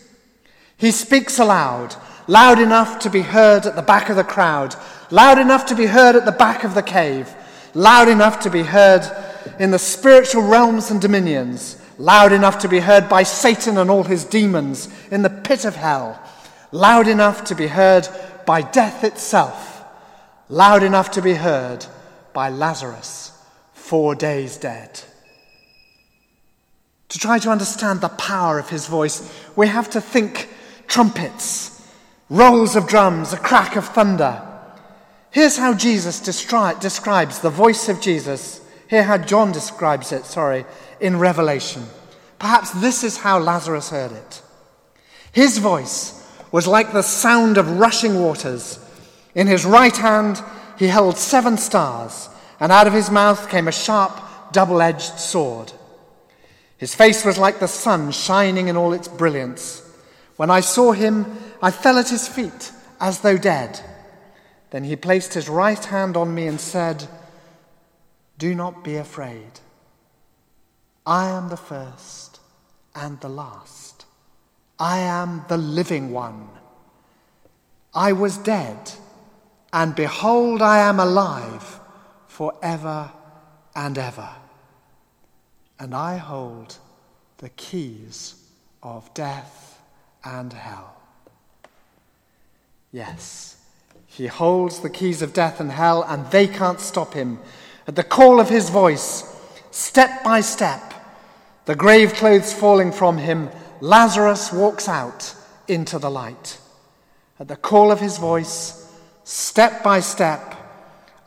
He 0.75 0.91
speaks 0.91 1.39
aloud, 1.39 1.95
loud 2.27 2.59
enough 2.59 2.99
to 2.99 3.09
be 3.09 3.21
heard 3.21 3.65
at 3.65 3.75
the 3.75 3.81
back 3.81 4.09
of 4.09 4.17
the 4.17 4.23
crowd, 4.23 4.75
loud 5.11 5.37
enough 5.37 5.65
to 5.67 5.75
be 5.75 5.85
heard 5.85 6.15
at 6.15 6.25
the 6.25 6.31
back 6.31 6.63
of 6.63 6.75
the 6.75 6.83
cave, 6.83 7.33
loud 7.73 8.09
enough 8.09 8.41
to 8.41 8.49
be 8.49 8.63
heard 8.63 9.03
in 9.59 9.71
the 9.71 9.79
spiritual 9.79 10.43
realms 10.43 10.91
and 10.91 11.01
dominions, 11.01 11.81
loud 11.97 12.31
enough 12.31 12.59
to 12.59 12.67
be 12.67 12.79
heard 12.79 13.07
by 13.07 13.23
Satan 13.23 13.77
and 13.77 13.89
all 13.89 14.03
his 14.03 14.25
demons 14.25 14.89
in 15.11 15.21
the 15.21 15.29
pit 15.29 15.65
of 15.65 15.75
hell, 15.75 16.21
loud 16.71 17.07
enough 17.07 17.43
to 17.45 17.55
be 17.55 17.67
heard 17.67 18.07
by 18.45 18.61
death 18.61 19.03
itself, 19.03 19.85
loud 20.49 20.83
enough 20.83 21.11
to 21.11 21.21
be 21.21 21.33
heard 21.33 21.85
by 22.33 22.49
Lazarus, 22.49 23.31
four 23.73 24.15
days 24.15 24.57
dead. 24.57 25.01
To 27.09 27.19
try 27.19 27.37
to 27.39 27.51
understand 27.51 28.01
the 28.01 28.09
power 28.09 28.57
of 28.57 28.69
his 28.69 28.87
voice, 28.87 29.31
we 29.55 29.67
have 29.67 29.89
to 29.91 30.01
think 30.01 30.49
trumpets, 30.87 31.87
rolls 32.29 32.75
of 32.75 32.87
drums, 32.87 33.33
a 33.33 33.37
crack 33.37 33.75
of 33.75 33.85
thunder. 33.85 34.41
Here's 35.29 35.57
how 35.57 35.75
Jesus 35.75 36.19
destri- 36.19 36.79
describes 36.79 37.39
the 37.39 37.51
voice 37.51 37.87
of 37.87 38.01
Jesus. 38.01 38.61
Hear 38.89 39.03
how 39.03 39.17
John 39.17 39.51
describes 39.51 40.11
it, 40.11 40.25
sorry, 40.25 40.65
in 40.99 41.19
Revelation. 41.19 41.83
Perhaps 42.39 42.71
this 42.71 43.03
is 43.03 43.17
how 43.17 43.39
Lazarus 43.39 43.89
heard 43.89 44.11
it. 44.11 44.41
His 45.31 45.57
voice 45.57 46.19
was 46.51 46.67
like 46.67 46.93
the 46.93 47.01
sound 47.01 47.57
of 47.57 47.79
rushing 47.79 48.19
waters. 48.19 48.79
In 49.33 49.47
his 49.47 49.65
right 49.65 49.95
hand, 49.95 50.41
he 50.77 50.87
held 50.87 51.17
seven 51.17 51.57
stars, 51.57 52.29
and 52.59 52.71
out 52.71 52.87
of 52.87 52.93
his 52.93 53.09
mouth 53.09 53.49
came 53.49 53.67
a 53.67 53.71
sharp, 53.71 54.19
double 54.51 54.81
edged 54.81 55.19
sword. 55.19 55.71
His 56.77 56.93
face 56.93 57.25
was 57.25 57.37
like 57.37 57.59
the 57.59 57.67
sun 57.67 58.11
shining 58.11 58.67
in 58.67 58.77
all 58.77 58.93
its 58.93 59.07
brilliance. 59.07 59.81
When 60.35 60.49
I 60.49 60.59
saw 60.59 60.91
him, 60.91 61.25
I 61.61 61.71
fell 61.71 61.97
at 61.97 62.09
his 62.09 62.27
feet 62.27 62.71
as 62.99 63.21
though 63.21 63.37
dead. 63.37 63.79
Then 64.71 64.83
he 64.83 64.95
placed 64.95 65.33
his 65.33 65.49
right 65.49 65.83
hand 65.85 66.17
on 66.17 66.35
me 66.35 66.47
and 66.47 66.59
said, 66.59 67.07
Do 68.37 68.55
not 68.55 68.83
be 68.83 68.95
afraid. 68.95 69.59
I 71.05 71.29
am 71.29 71.49
the 71.49 71.57
first 71.57 72.39
and 72.95 73.19
the 73.19 73.29
last. 73.29 74.05
I 74.79 74.99
am 74.99 75.45
the 75.47 75.57
living 75.57 76.11
one. 76.11 76.49
I 77.93 78.13
was 78.13 78.37
dead, 78.37 78.91
and 79.71 79.95
behold, 79.95 80.61
I 80.61 80.79
am 80.79 80.99
alive 80.99 81.79
forever 82.27 83.11
and 83.75 83.97
ever. 83.97 84.29
And 85.79 85.93
I 85.93 86.17
hold 86.17 86.77
the 87.37 87.49
keys 87.49 88.35
of 88.81 89.13
death 89.13 89.79
and 90.23 90.53
hell. 90.53 90.95
Yes, 92.91 93.57
he 94.05 94.27
holds 94.27 94.79
the 94.79 94.89
keys 94.89 95.21
of 95.21 95.33
death 95.33 95.59
and 95.59 95.71
hell, 95.71 96.03
and 96.03 96.29
they 96.31 96.47
can't 96.47 96.79
stop 96.79 97.13
him. 97.13 97.39
At 97.87 97.95
the 97.95 98.03
call 98.03 98.39
of 98.39 98.49
his 98.49 98.69
voice, 98.69 99.23
step 99.71 100.23
by 100.23 100.41
step, 100.41 100.93
the 101.65 101.75
grave 101.75 102.13
clothes 102.13 102.53
falling 102.53 102.91
from 102.91 103.17
him, 103.17 103.49
Lazarus 103.81 104.53
walks 104.53 104.87
out 104.87 105.35
into 105.67 105.99
the 105.99 106.11
light. 106.11 106.57
At 107.39 107.47
the 107.47 107.55
call 107.55 107.91
of 107.91 107.99
his 107.99 108.17
voice, 108.17 108.89
step 109.23 109.83
by 109.83 109.99
step, 109.99 110.55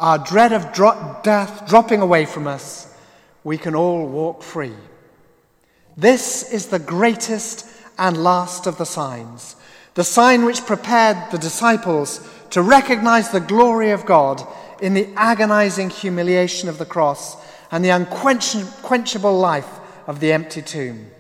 our 0.01 0.19
dread 0.19 0.53
of 0.53 0.73
dro- 0.73 1.19
death 1.23 1.69
dropping 1.69 2.01
away 2.01 2.25
from 2.25 2.47
us, 2.47 2.95
we 3.45 3.59
can 3.59 3.75
all 3.75 4.07
walk 4.07 4.43
free. 4.43 4.75
This 5.97 6.53
is 6.53 6.67
the 6.67 6.79
greatest 6.79 7.67
and 7.99 8.23
last 8.23 8.67
of 8.67 8.77
the 8.79 8.85
signs, 8.87 9.57
the 9.95 10.05
sign 10.05 10.45
which 10.45 10.67
prepared 10.67 11.31
the 11.31 11.39
disciples 11.39 12.27
to 12.51 12.63
recognize 12.63 13.31
the 13.31 13.41
glory 13.41 13.91
of 13.91 14.05
God 14.05 14.47
in 14.81 14.95
the 14.95 15.09
agonizing 15.17 15.91
humiliation 15.91 16.69
of 16.69 16.79
the 16.79 16.87
cross 16.87 17.37
and 17.71 17.85
the 17.85 17.91
unquenchable 17.91 19.39
life 19.39 19.69
of 20.07 20.21
the 20.21 20.33
empty 20.33 20.63
tomb. 20.63 21.11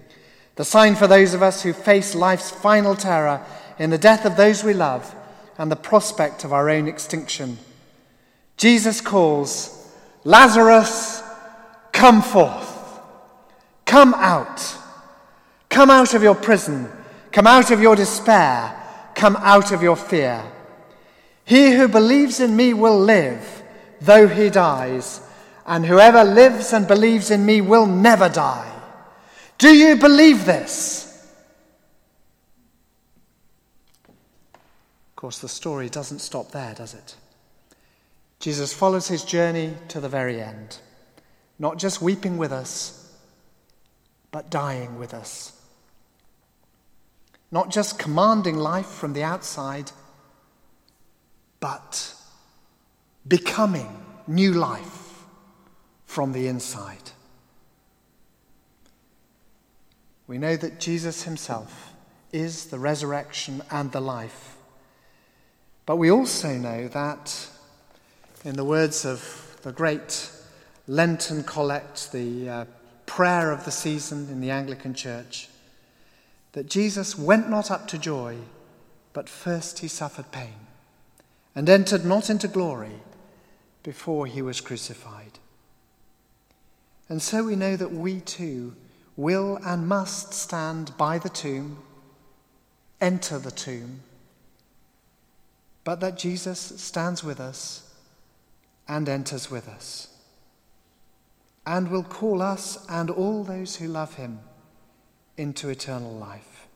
The 0.57 0.65
sign 0.65 0.95
for 0.95 1.07
those 1.07 1.35
of 1.35 1.43
us 1.43 1.63
who 1.63 1.73
face 1.73 2.15
life's 2.15 2.51
final 2.51 2.95
terror 2.95 3.45
in 3.79 3.91
the 3.91 3.99
death 3.99 4.25
of 4.25 4.37
those 4.37 4.65
we 4.65 4.73
love 4.73 5.15
and 5.59 5.71
the 5.71 5.77
prospect 5.77 6.45
of 6.45 6.53
our 6.53 6.71
own 6.71 6.89
extinction. 6.89 7.59
Jesus 8.57 9.01
calls, 9.01 9.93
Lazarus, 10.25 11.23
come 11.93 12.23
forth. 12.23 12.73
Come 13.85 14.15
out. 14.15 14.77
Come 15.69 15.91
out 15.91 16.15
of 16.15 16.23
your 16.23 16.35
prison. 16.35 16.91
Come 17.33 17.47
out 17.47 17.71
of 17.71 17.81
your 17.81 17.97
despair. 17.97 18.83
Come 19.15 19.37
out 19.37 19.73
of 19.73 19.83
your 19.83 19.97
fear. 19.97 20.43
He 21.47 21.71
who 21.71 21.87
believes 21.87 22.41
in 22.41 22.57
me 22.57 22.75
will 22.75 22.99
live, 22.99 23.63
though 24.01 24.27
he 24.27 24.51
dies, 24.51 25.21
and 25.65 25.87
whoever 25.87 26.25
lives 26.25 26.73
and 26.73 26.89
believes 26.89 27.31
in 27.31 27.47
me 27.47 27.61
will 27.61 27.87
never 27.87 28.29
die. 28.29 28.69
Do 29.57 29.73
you 29.73 29.95
believe 29.95 30.45
this? 30.45 31.05
Of 34.59 35.15
course, 35.15 35.39
the 35.39 35.49
story 35.49 35.89
doesn't 35.89 36.19
stop 36.19 36.51
there, 36.51 36.75
does 36.75 36.95
it? 36.95 37.15
Jesus 38.41 38.73
follows 38.73 39.07
his 39.07 39.25
journey 39.25 39.75
to 39.87 40.01
the 40.01 40.09
very 40.09 40.43
end, 40.43 40.79
not 41.61 41.79
just 41.79 42.03
weeping 42.03 42.39
with 42.39 42.51
us, 42.51 43.09
but 44.33 44.51
dying 44.51 44.99
with 44.99 45.15
us. 45.15 45.53
Not 47.53 47.71
just 47.71 48.01
commanding 48.01 48.57
life 48.57 48.89
from 48.89 49.13
the 49.13 49.23
outside, 49.23 49.93
but 51.67 52.15
becoming 53.27 53.89
new 54.29 54.53
life 54.53 55.25
from 56.05 56.31
the 56.31 56.47
inside. 56.47 57.11
We 60.29 60.39
know 60.39 60.55
that 60.55 60.79
Jesus 60.79 61.25
himself 61.25 61.93
is 62.33 62.67
the 62.67 62.79
resurrection 62.79 63.63
and 63.69 63.91
the 63.91 64.01
life. 64.01 64.57
But 65.87 65.97
we 65.97 66.09
also 66.09 66.55
know 66.55 66.87
that, 66.87 67.49
in 68.45 68.55
the 68.55 68.65
words 68.65 69.05
of 69.05 69.59
the 69.63 69.73
great 69.73 70.31
Lenten 70.87 71.43
collect, 71.43 72.13
the 72.13 72.49
uh, 72.49 72.65
prayer 73.07 73.51
of 73.51 73.65
the 73.65 73.73
season 73.73 74.29
in 74.31 74.41
the 74.41 74.53
Anglican 74.53 74.95
Church, 74.95 75.49
that 76.53 76.71
Jesus 76.71 77.19
went 77.19 77.51
not 77.51 77.73
up 77.73 77.89
to 77.89 77.99
joy, 77.99 78.37
but 79.13 79.29
first 79.29 79.81
he 79.81 79.89
suffered 79.89 80.31
pain, 80.31 80.66
and 81.57 81.71
entered 81.71 82.05
not 82.05 82.29
into 82.29 82.47
glory 82.47 83.01
before 83.83 84.27
he 84.27 84.43
was 84.43 84.61
crucified. 84.61 85.39
And 87.09 87.23
so 87.23 87.45
we 87.45 87.57
know 87.57 87.77
that 87.77 87.93
we 87.93 88.21
too 88.21 88.77
will 89.17 89.59
and 89.65 89.89
must 89.89 90.35
stand 90.35 90.95
by 90.99 91.19
the 91.19 91.31
tomb, 91.31 91.79
enter 93.01 93.39
the 93.39 93.51
tomb, 93.51 94.01
but 95.83 96.01
that 96.01 96.19
Jesus 96.19 96.61
stands 96.61 97.25
with 97.25 97.41
us 97.41 97.95
and 98.87 99.09
enters 99.09 99.51
with 99.51 99.67
us, 99.67 100.09
and 101.65 101.91
will 101.91 102.03
call 102.03 102.43
us 102.43 102.85
and 102.91 103.09
all 103.09 103.43
those 103.43 103.77
who 103.77 103.89
love 103.89 104.15
him 104.15 104.41
into 105.39 105.71
eternal 105.71 106.13
life. 106.13 106.67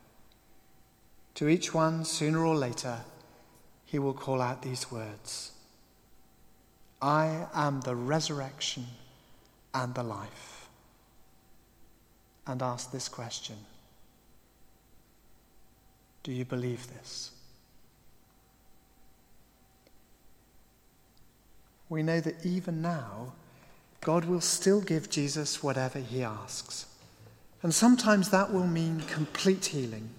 To 1.34 1.48
each 1.48 1.74
one, 1.74 2.04
sooner 2.04 2.44
or 2.44 2.56
later, 2.56 3.00
he 3.90 3.98
will 3.98 4.14
call 4.14 4.40
out 4.40 4.62
these 4.62 4.92
words 4.92 5.50
I 7.02 7.46
am 7.52 7.80
the 7.80 7.96
resurrection 7.96 8.86
and 9.74 9.94
the 9.94 10.04
life. 10.04 10.68
And 12.46 12.62
ask 12.62 12.92
this 12.92 13.08
question 13.08 13.56
Do 16.22 16.30
you 16.30 16.44
believe 16.44 16.86
this? 16.88 17.32
We 21.88 22.04
know 22.04 22.20
that 22.20 22.46
even 22.46 22.80
now, 22.80 23.32
God 24.00 24.24
will 24.24 24.40
still 24.40 24.80
give 24.80 25.10
Jesus 25.10 25.64
whatever 25.64 25.98
he 25.98 26.22
asks. 26.22 26.86
And 27.62 27.74
sometimes 27.74 28.30
that 28.30 28.52
will 28.52 28.68
mean 28.68 29.00
complete 29.00 29.66
healing, 29.66 30.10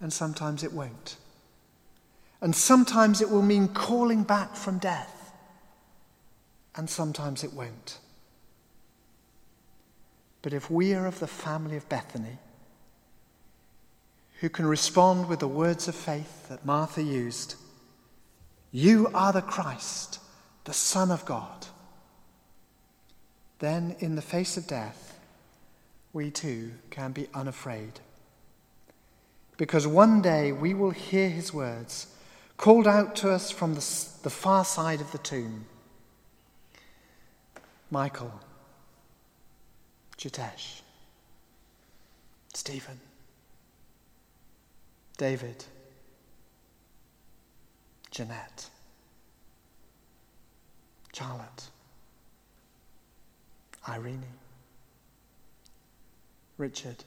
and 0.00 0.10
sometimes 0.10 0.64
it 0.64 0.72
won't. 0.72 1.16
And 2.40 2.56
sometimes 2.56 3.20
it 3.20 3.30
will 3.30 3.42
mean 3.42 3.68
calling 3.68 4.22
back 4.22 4.56
from 4.56 4.78
death, 4.78 5.32
and 6.74 6.88
sometimes 6.88 7.44
it 7.44 7.52
won't. 7.52 7.98
But 10.42 10.54
if 10.54 10.70
we 10.70 10.94
are 10.94 11.06
of 11.06 11.20
the 11.20 11.26
family 11.26 11.76
of 11.76 11.88
Bethany, 11.88 12.38
who 14.40 14.48
can 14.48 14.64
respond 14.64 15.28
with 15.28 15.40
the 15.40 15.48
words 15.48 15.86
of 15.86 15.94
faith 15.94 16.48
that 16.48 16.64
Martha 16.64 17.02
used, 17.02 17.56
You 18.72 19.10
are 19.12 19.34
the 19.34 19.42
Christ, 19.42 20.18
the 20.64 20.72
Son 20.72 21.10
of 21.10 21.26
God, 21.26 21.66
then 23.58 23.96
in 23.98 24.16
the 24.16 24.22
face 24.22 24.56
of 24.56 24.66
death, 24.66 25.18
we 26.14 26.30
too 26.30 26.72
can 26.88 27.12
be 27.12 27.28
unafraid. 27.34 28.00
Because 29.58 29.86
one 29.86 30.22
day 30.22 30.52
we 30.52 30.72
will 30.72 30.90
hear 30.90 31.28
his 31.28 31.52
words 31.52 32.06
called 32.60 32.86
out 32.86 33.16
to 33.16 33.30
us 33.30 33.50
from 33.50 33.74
the, 33.74 34.06
the 34.22 34.28
far 34.28 34.66
side 34.66 35.00
of 35.00 35.10
the 35.12 35.18
tomb. 35.18 35.64
Michael, 37.90 38.38
Jitesh, 40.18 40.82
Stephen, 42.52 43.00
David, 45.16 45.64
Jeanette, 48.10 48.68
Charlotte, 51.14 51.70
Irene, 53.88 54.22
Richard, 56.58 57.04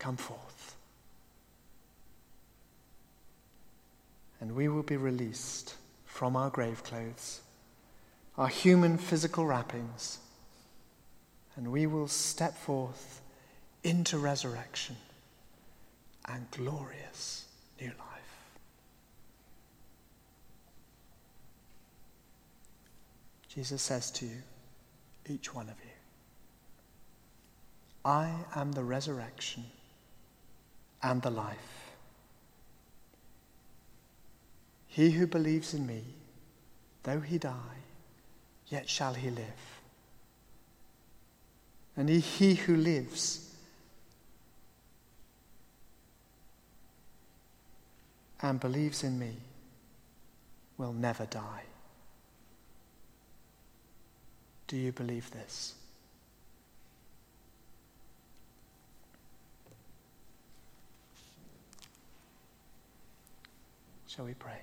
come 0.00 0.16
forth. 0.16 0.75
And 4.40 4.54
we 4.54 4.68
will 4.68 4.82
be 4.82 4.96
released 4.96 5.74
from 6.04 6.36
our 6.36 6.50
grave 6.50 6.82
clothes, 6.84 7.40
our 8.36 8.48
human 8.48 8.98
physical 8.98 9.46
wrappings, 9.46 10.18
and 11.56 11.72
we 11.72 11.86
will 11.86 12.08
step 12.08 12.56
forth 12.56 13.22
into 13.82 14.18
resurrection 14.18 14.96
and 16.28 16.50
glorious 16.50 17.46
new 17.80 17.88
life. 17.88 17.96
Jesus 23.48 23.80
says 23.80 24.10
to 24.10 24.26
you, 24.26 24.42
each 25.28 25.54
one 25.54 25.68
of 25.68 25.76
you, 25.82 25.90
I 28.04 28.32
am 28.54 28.72
the 28.72 28.84
resurrection 28.84 29.64
and 31.02 31.22
the 31.22 31.30
life. 31.30 31.85
He 34.96 35.10
who 35.10 35.26
believes 35.26 35.74
in 35.74 35.86
me, 35.86 36.02
though 37.02 37.20
he 37.20 37.36
die, 37.36 37.82
yet 38.68 38.88
shall 38.88 39.12
he 39.12 39.28
live. 39.28 39.82
And 41.98 42.08
he 42.08 42.54
who 42.54 42.76
lives 42.78 43.54
and 48.40 48.58
believes 48.58 49.04
in 49.04 49.18
me 49.18 49.36
will 50.78 50.94
never 50.94 51.26
die. 51.26 51.64
Do 54.66 54.78
you 54.78 54.92
believe 54.92 55.30
this? 55.30 55.74
Shall 64.08 64.24
we 64.24 64.32
pray? 64.32 64.62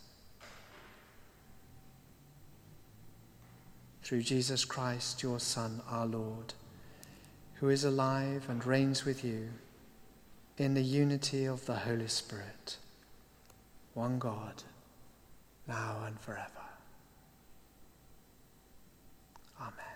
through 4.11 4.21
Jesus 4.21 4.65
Christ, 4.65 5.23
your 5.23 5.39
Son, 5.39 5.79
our 5.89 6.05
Lord, 6.05 6.53
who 7.61 7.69
is 7.69 7.85
alive 7.85 8.43
and 8.49 8.65
reigns 8.65 9.05
with 9.05 9.23
you 9.23 9.47
in 10.57 10.73
the 10.73 10.83
unity 10.83 11.45
of 11.45 11.65
the 11.65 11.77
Holy 11.77 12.09
Spirit, 12.09 12.75
one 13.93 14.19
God, 14.19 14.63
now 15.65 16.03
and 16.05 16.19
forever. 16.19 16.43
Amen. 19.61 19.90